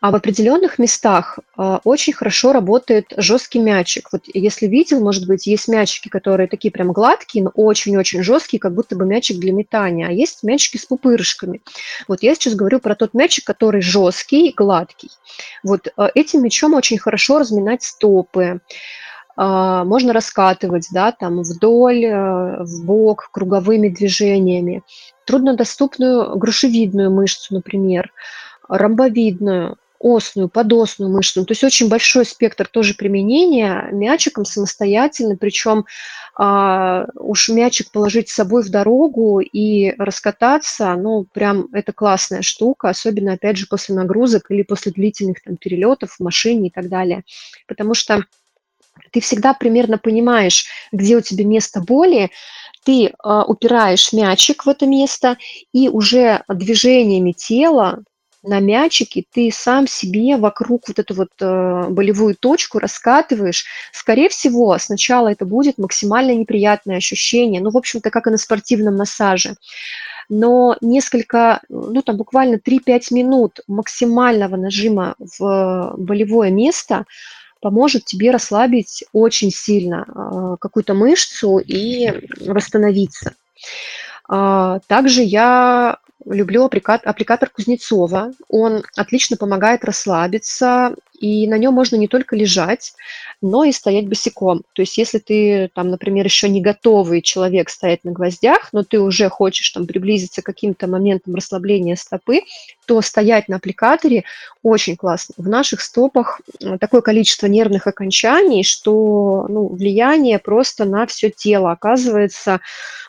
[0.00, 4.10] А в определенных местах а, очень хорошо работает жесткий мячик.
[4.12, 8.74] Вот если видел, может быть, есть мячики, которые такие прям гладкие, но очень-очень жесткие, как
[8.74, 11.62] будто бы мячик для метания, а есть мячики с пупырышками.
[12.06, 15.10] Вот я сейчас говорю про тот мячик, который жесткий, гладкий.
[15.64, 18.60] Вот а, этим мячом очень хорошо разминать стопы,
[19.36, 24.82] а, можно раскатывать, да, там вдоль, в бок, круговыми движениями.
[25.26, 28.12] Труднодоступную грушевидную мышцу, например,
[28.68, 31.44] ромбовидную, осную, подосную мышцу.
[31.44, 35.86] То есть очень большой спектр тоже применения мячиком самостоятельно, причем
[36.36, 42.90] а, уж мячик положить с собой в дорогу и раскататься, ну, прям это классная штука,
[42.90, 47.24] особенно, опять же, после нагрузок или после длительных там перелетов в машине и так далее.
[47.66, 48.24] Потому что
[49.10, 52.30] ты всегда примерно понимаешь, где у тебя место боли,
[52.84, 55.36] ты э, упираешь мячик в это место
[55.72, 58.02] и уже движениями тела
[58.42, 63.64] на мячике ты сам себе вокруг вот эту вот э, болевую точку раскатываешь.
[63.92, 68.96] Скорее всего, сначала это будет максимально неприятное ощущение, ну, в общем-то, как и на спортивном
[68.96, 69.56] массаже.
[70.28, 77.06] Но несколько, ну, там буквально 3-5 минут максимального нажима в болевое место
[77.60, 83.34] поможет тебе расслабить очень сильно э, какую-то мышцу и восстановиться.
[84.28, 88.32] А, также я люблю аппликатор Кузнецова.
[88.48, 92.94] Он отлично помогает расслабиться и на нем можно не только лежать,
[93.40, 94.62] но и стоять босиком.
[94.72, 99.00] То есть если ты, там, например, еще не готовый человек стоять на гвоздях, но ты
[99.00, 102.42] уже хочешь там приблизиться к каким-то моментам расслабления стопы,
[102.86, 104.24] то стоять на аппликаторе
[104.62, 105.34] очень классно.
[105.36, 106.40] В наших стопах
[106.80, 112.60] такое количество нервных окончаний, что ну, влияние просто на все тело оказывается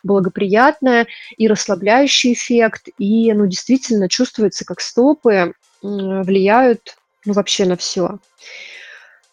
[0.03, 1.07] благоприятное
[1.37, 6.97] и расслабляющий эффект, и ну, действительно чувствуется, как стопы влияют
[7.29, 8.17] ну, вообще на все.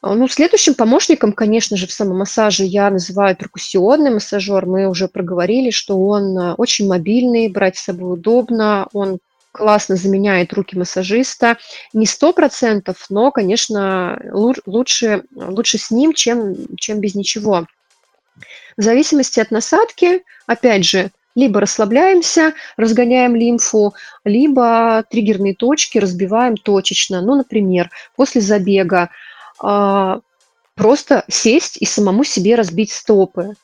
[0.03, 4.67] А, ну, следующим помощником, конечно же, в самомассаже я называю перкуссионный массажер.
[4.67, 9.19] Мы уже проговорили, что он э, очень мобильный, брать с собой удобно, он
[9.51, 11.57] классно заменяет руки массажиста.
[11.95, 14.21] Не сто процентов, но, конечно,
[14.67, 17.67] лучше, лучше с ним, чем, чем без ничего.
[18.77, 23.95] В зависимости от насадки, опять же, либо расслабляемся, разгоняем лимфу,
[24.25, 27.21] либо триггерные точки разбиваем точечно.
[27.21, 29.11] Ну, например, после забега
[29.61, 30.21] а,
[30.75, 33.55] просто сесть и самому себе разбить стопы.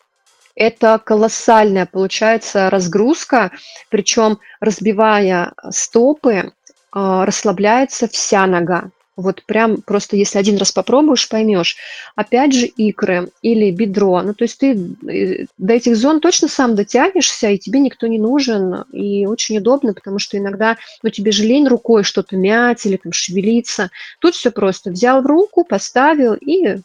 [0.54, 3.50] Это колоссальная получается разгрузка,
[3.88, 6.52] причем разбивая стопы,
[6.92, 8.90] а, расслабляется вся нога.
[9.14, 11.76] Вот прям просто если один раз попробуешь, поймешь.
[12.16, 14.22] Опять же икры или бедро.
[14.22, 18.18] Ну, то есть ты э, до этих зон точно сам дотянешься, и тебе никто не
[18.18, 18.84] нужен.
[18.90, 23.12] И очень удобно, потому что иногда, ну, тебе же лень рукой что-то мять или там
[23.12, 23.90] шевелиться.
[24.18, 24.90] Тут все просто.
[24.90, 26.78] Взял в руку, поставил и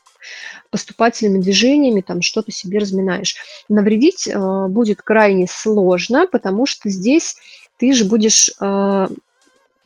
[0.69, 3.37] поступательными движениями там что-то себе разминаешь.
[3.69, 7.37] Навредить э, будет крайне сложно, потому что здесь
[7.77, 9.07] ты же будешь э,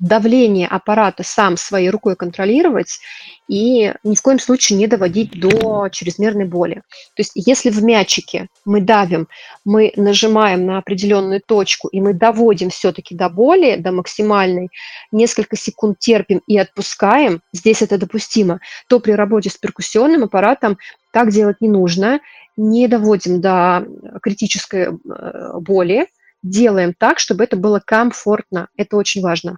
[0.02, 2.99] давление аппарата сам своей рукой контролировать
[3.48, 6.82] и ни в коем случае не доводить до чрезмерной боли.
[7.15, 9.28] То есть если в мячике мы давим,
[9.64, 14.69] мы нажимаем на определенную точку, и мы доводим все-таки до боли, до максимальной,
[15.11, 20.80] несколько секунд терпим и отпускаем, здесь это допустимо, то при работе с перкуссионным аппаратом
[21.14, 22.22] так делать не нужно,
[22.57, 23.86] не доводим до
[24.22, 24.90] критической э,
[25.60, 26.07] боли,
[26.41, 28.68] делаем так, чтобы это было комфортно.
[28.76, 29.57] Это очень важно.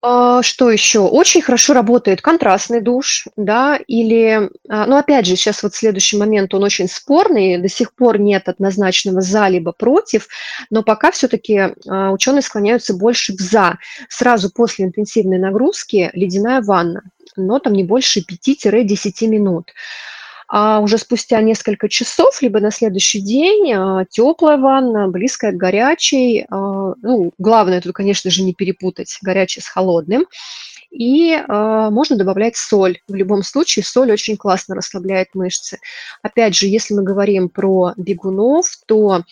[0.00, 1.00] А, что еще?
[1.00, 6.54] Очень хорошо работает контрастный душ, да, или, а, ну, опять же, сейчас вот следующий момент,
[6.54, 10.28] он очень спорный, до сих пор нет однозначного за либо против,
[10.70, 13.78] но пока все-таки а, ученые склоняются больше в за.
[14.08, 17.02] Сразу после интенсивной нагрузки ледяная ванна,
[17.34, 19.72] но там не больше 5-10 минут
[20.48, 26.46] а уже спустя несколько часов, либо на следующий день а, теплая ванна, близкая к горячей.
[26.48, 30.26] А, ну, главное тут, конечно же, не перепутать горячее с холодным.
[30.90, 33.00] И э, можно добавлять соль.
[33.08, 35.78] В любом случае соль очень классно расслабляет мышцы.
[36.22, 39.22] Опять же, если мы говорим про бегунов, то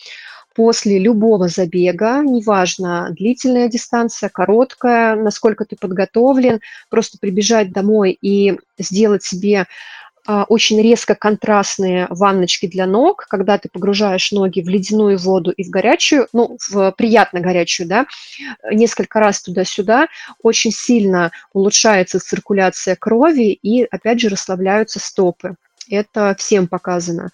[0.53, 9.23] после любого забега, неважно, длительная дистанция, короткая, насколько ты подготовлен, просто прибежать домой и сделать
[9.23, 9.65] себе
[10.49, 15.69] очень резко контрастные ванночки для ног, когда ты погружаешь ноги в ледяную воду и в
[15.69, 18.07] горячую, ну, в приятно горячую, да,
[18.71, 20.07] несколько раз туда-сюда,
[20.43, 25.55] очень сильно улучшается циркуляция крови и, опять же, расслабляются стопы.
[25.89, 27.29] Это всем показано.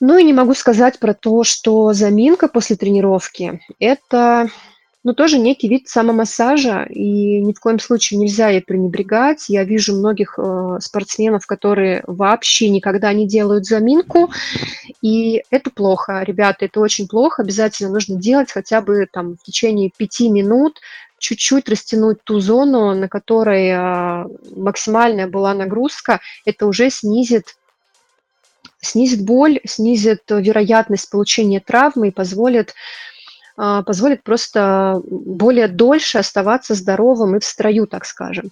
[0.00, 4.50] Ну и не могу сказать про то, что заминка после тренировки– это
[5.04, 9.50] но тоже некий вид самомассажа, и ни в коем случае нельзя ей пренебрегать.
[9.50, 14.30] Я вижу многих э, спортсменов, которые вообще никогда не делают заминку,
[15.02, 17.42] и это плохо, ребята, это очень плохо.
[17.42, 20.80] Обязательно нужно делать хотя бы там в течение пяти минут,
[21.18, 24.26] чуть-чуть растянуть ту зону, на которой э,
[24.56, 27.56] максимальная была нагрузка, это уже снизит
[28.80, 32.74] снизит боль, снизит вероятность получения травмы и позволит
[33.56, 38.50] позволит просто более дольше оставаться здоровым и в строю, так скажем.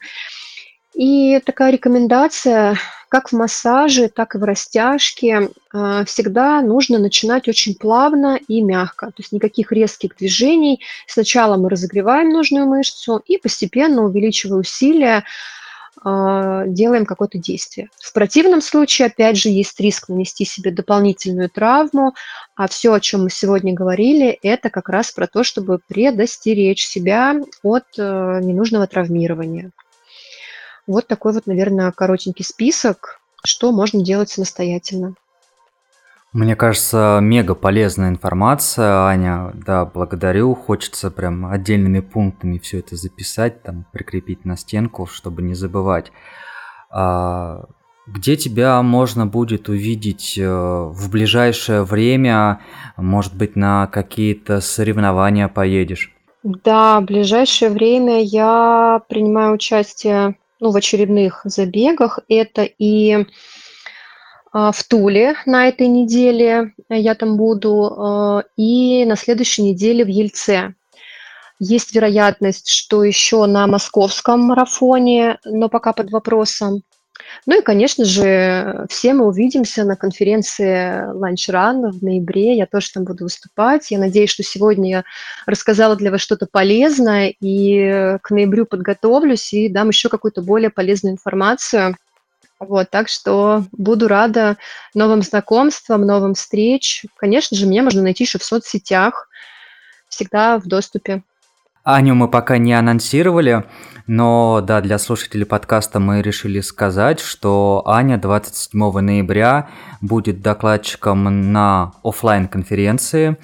[0.94, 2.76] И такая рекомендация,
[3.08, 9.06] как в массаже, так и в растяжке, а, всегда нужно начинать очень плавно и мягко.
[9.06, 10.80] То есть никаких резких движений.
[11.06, 15.24] Сначала мы разогреваем нужную мышцу и постепенно, увеличивая усилия,
[16.04, 17.88] а, делаем какое-то действие.
[17.98, 22.14] В противном случае, опять же, есть риск нанести себе дополнительную травму,
[22.56, 27.40] а все, о чем мы сегодня говорили, это как раз про то, чтобы предостеречь себя
[27.62, 29.70] от э, ненужного травмирования.
[30.86, 35.14] Вот такой вот, наверное, коротенький список, что можно делать самостоятельно.
[36.32, 39.52] Мне кажется, мега полезная информация, Аня.
[39.54, 40.54] Да, благодарю.
[40.54, 46.10] Хочется прям отдельными пунктами все это записать, там прикрепить на стенку, чтобы не забывать.
[46.90, 47.66] А,
[48.06, 52.60] где тебя можно будет увидеть э, в ближайшее время?
[52.96, 56.14] Может быть, на какие-то соревнования поедешь?
[56.42, 62.20] Да, в ближайшее время я принимаю участие ну, в очередных забегах.
[62.28, 63.26] Это и
[64.52, 70.74] в Туле на этой неделе я там буду, а, и на следующей неделе в Ельце.
[71.58, 76.82] Есть вероятность, что еще на московском марафоне, но пока под вопросом.
[77.46, 82.56] Ну и, конечно же, все мы увидимся на конференции Lunch Run в ноябре.
[82.56, 83.90] Я тоже там буду выступать.
[83.90, 85.04] Я надеюсь, что сегодня я
[85.46, 91.12] рассказала для вас что-то полезное, и к ноябрю подготовлюсь и дам еще какую-то более полезную
[91.12, 91.96] информацию.
[92.68, 94.56] Вот, так что буду рада
[94.94, 97.04] новым знакомствам, новым встреч.
[97.16, 99.28] Конечно же, меня можно найти еще в соцсетях,
[100.08, 101.24] всегда в доступе.
[101.82, 103.64] Аню мы пока не анонсировали,
[104.06, 109.68] но да, для слушателей подкаста мы решили сказать, что Аня 27 ноября
[110.00, 113.38] будет докладчиком на офлайн конференции.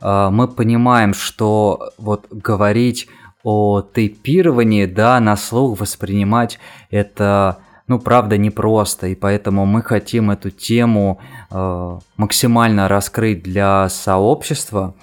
[0.00, 3.08] А, мы понимаем, что вот говорить
[3.42, 6.60] о тейпировании, да, на слух воспринимать
[6.90, 7.58] это
[7.90, 14.94] ну, правда, непросто, и поэтому мы хотим эту тему э, максимально раскрыть для сообщества,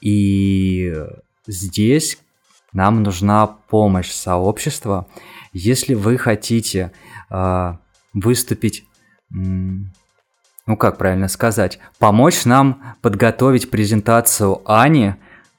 [0.00, 0.92] и
[1.46, 2.18] здесь
[2.72, 5.06] нам нужна помощь сообщества.
[5.52, 6.90] Если вы хотите
[7.30, 7.74] э,
[8.14, 8.84] выступить,
[9.30, 15.14] ну как правильно сказать, помочь нам подготовить презентацию Ани,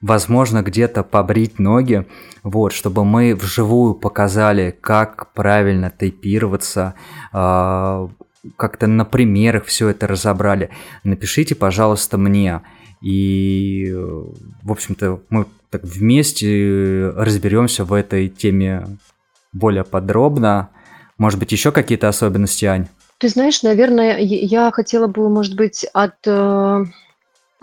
[0.05, 2.05] возможно, где-то побрить ноги,
[2.43, 6.93] вот, чтобы мы вживую показали, как правильно тейпироваться,
[7.33, 8.07] э,
[8.55, 10.69] как-то на примерах все это разобрали.
[11.03, 12.61] Напишите, пожалуйста, мне.
[13.01, 13.91] И,
[14.61, 18.85] в общем-то, мы так вместе разберемся в этой теме
[19.53, 20.69] более подробно.
[21.17, 22.87] Может быть, еще какие-то особенности, Ань?
[23.17, 26.85] Ты знаешь, наверное, я хотела бы, может быть, от э,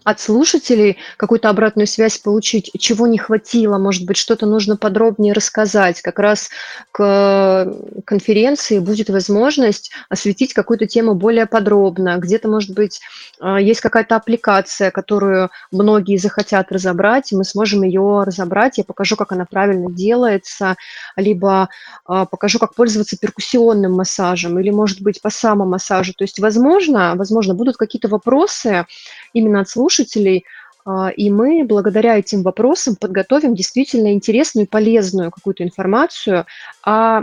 [0.04, 6.00] от слушателей какую-то обратную связь получить, чего не хватило, может быть, что-то нужно подробнее рассказать.
[6.02, 6.50] Как раз
[6.90, 7.72] к
[8.04, 12.18] конференции будет возможность осветить какую-то тему более подробно.
[12.18, 13.00] Где-то, может быть,
[13.40, 18.78] а, есть какая-то аппликация, которую многие захотят разобрать, и мы сможем ее разобрать.
[18.78, 20.76] Я покажу, как она правильно делается,
[21.16, 21.68] либо
[22.06, 26.12] а, покажу, как пользоваться перкуссионным массажем, или, может быть, по самомассажу.
[26.14, 28.86] То есть, возможно, возможно, будут какие-то вопросы
[29.32, 30.44] именно от слушателей,
[30.84, 36.46] а, и мы благодаря этим вопросам подготовим действительно интересную и полезную какую-то информацию,
[36.84, 37.22] а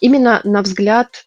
[0.00, 1.26] именно на взгляд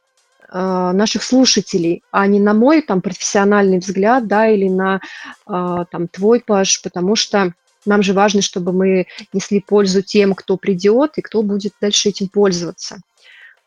[0.50, 5.02] а, наших слушателей, а не на мой там профессиональный взгляд, да, или на
[5.46, 7.54] а, там твой, Паш, потому что
[7.86, 12.28] нам же важно, чтобы мы несли пользу тем, кто придет и кто будет дальше этим
[12.28, 13.00] пользоваться.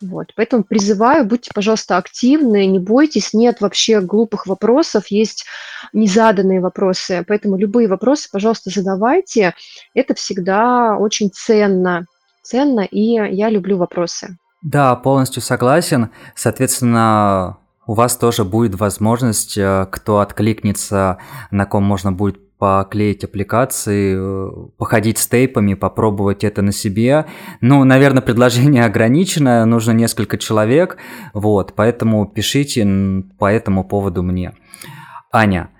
[0.00, 5.44] Вот, поэтому призываю, будьте, пожалуйста, активны, не бойтесь, нет вообще глупых вопросов, есть
[5.92, 9.54] незаданные вопросы, поэтому любые вопросы, пожалуйста, задавайте,
[9.92, 12.06] это всегда очень ценно,
[12.42, 14.38] ценно, и я люблю вопросы.
[14.62, 21.18] Да, полностью согласен, соответственно, у вас тоже будет возможность, э, кто откликнется,
[21.50, 27.24] на ком можно будет поклеить аппликации, э, походить с тейпами, попробовать это на себе.
[27.62, 30.98] Ну, наверное, предложение ограничено, нужно несколько человек,
[31.32, 32.86] вот, поэтому пишите
[33.38, 34.52] по этому поводу мне.
[35.32, 35.70] Аня,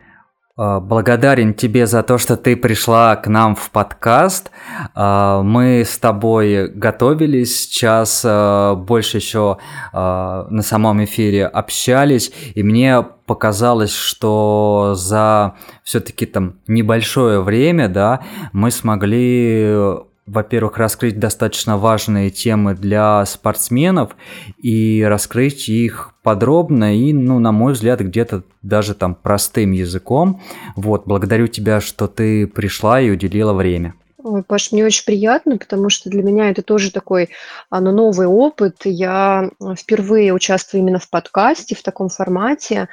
[0.61, 4.51] благодарен тебе за то, что ты пришла к нам в подкаст.
[4.95, 9.57] А, мы с тобой готовились, сейчас а, больше еще
[9.93, 15.55] на самом эфире общались, и мне показалось, что за
[15.85, 18.20] все-таки там небольшое время, да,
[18.53, 20.01] мы смогли
[20.31, 24.16] во-первых, раскрыть достаточно важные темы для спортсменов
[24.59, 30.40] и раскрыть их подробно и, ну, на мой взгляд, где-то даже там простым языком.
[30.77, 33.94] Вот, благодарю тебя, что ты пришла и уделила время.
[34.23, 37.31] Ой, Паш, мне очень приятно, потому что для меня это тоже такой
[37.70, 38.77] ну, новый опыт.
[38.85, 42.89] Я впервые участвую именно в подкасте в таком формате.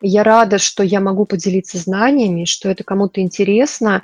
[0.00, 4.02] Я рада, что я могу поделиться знаниями, что это кому-то интересно.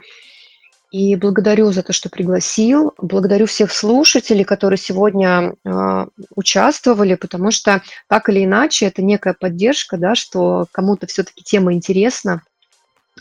[0.96, 2.94] И благодарю за то, что пригласил.
[2.96, 9.98] Благодарю всех слушателей, которые сегодня э, участвовали, потому что так или иначе это некая поддержка,
[9.98, 12.40] да, что кому-то все-таки тема интересна.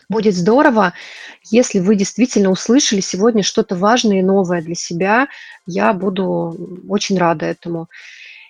[0.08, 0.94] Будет здорово,
[1.52, 5.28] если вы действительно услышали сегодня что-то важное и новое для себя.
[5.68, 7.90] Я буду очень рада этому.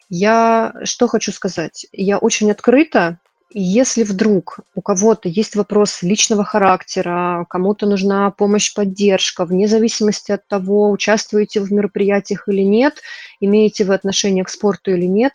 [0.08, 1.88] Я что хочу сказать?
[1.92, 3.18] Я очень открыта
[3.52, 10.48] если вдруг у кого-то есть вопрос личного характера, кому-то нужна помощь, поддержка, вне зависимости от
[10.48, 13.02] того, участвуете вы в мероприятиях или нет,
[13.40, 15.34] имеете вы отношение к спорту или нет,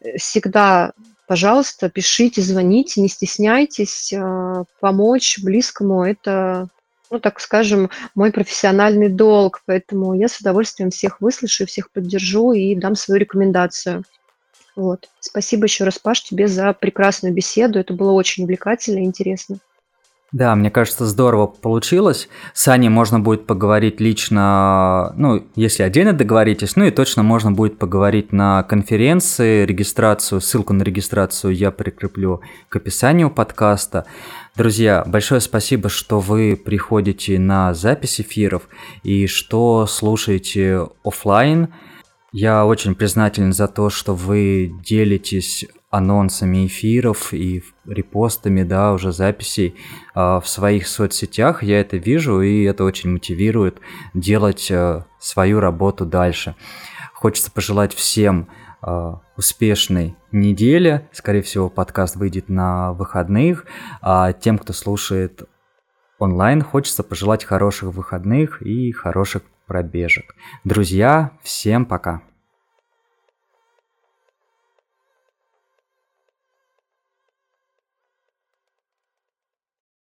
[0.00, 0.92] э, всегда,
[1.26, 6.68] пожалуйста, пишите, звоните, не стесняйтесь, э, помочь близкому– это
[7.10, 12.74] ну, так скажем, мой профессиональный долг, поэтому я с удовольствием всех выслушаю, всех поддержу и
[12.74, 14.04] дам свою рекомендацию.
[14.78, 15.08] Вот.
[15.18, 17.80] Спасибо еще раз, Паш, тебе за прекрасную беседу.
[17.80, 19.58] Это было очень увлекательно и интересно.
[20.30, 22.28] Да, мне кажется, здорово получилось.
[22.54, 27.78] С Аней можно будет поговорить лично, ну, если отдельно договоритесь, ну и точно можно будет
[27.78, 34.04] поговорить на конференции, регистрацию, ссылку на регистрацию я прикреплю к описанию подкаста.
[34.54, 38.68] Друзья, большое спасибо, что вы приходите на запись эфиров
[39.02, 41.68] и что слушаете офлайн.
[42.32, 49.74] Я очень признателен за то, что вы делитесь анонсами эфиров и репостами, да, уже записей
[50.14, 51.62] э, в своих соцсетях.
[51.62, 53.80] Я это вижу, и это очень мотивирует
[54.12, 56.54] делать э, свою работу дальше.
[57.14, 58.48] Хочется пожелать всем
[58.82, 61.08] э, успешной недели.
[61.12, 63.64] Скорее всего, подкаст выйдет на выходных.
[64.02, 65.48] А тем, кто слушает
[66.18, 70.34] онлайн, хочется пожелать хороших выходных и хороших пробежек.
[70.64, 72.22] Друзья, всем пока!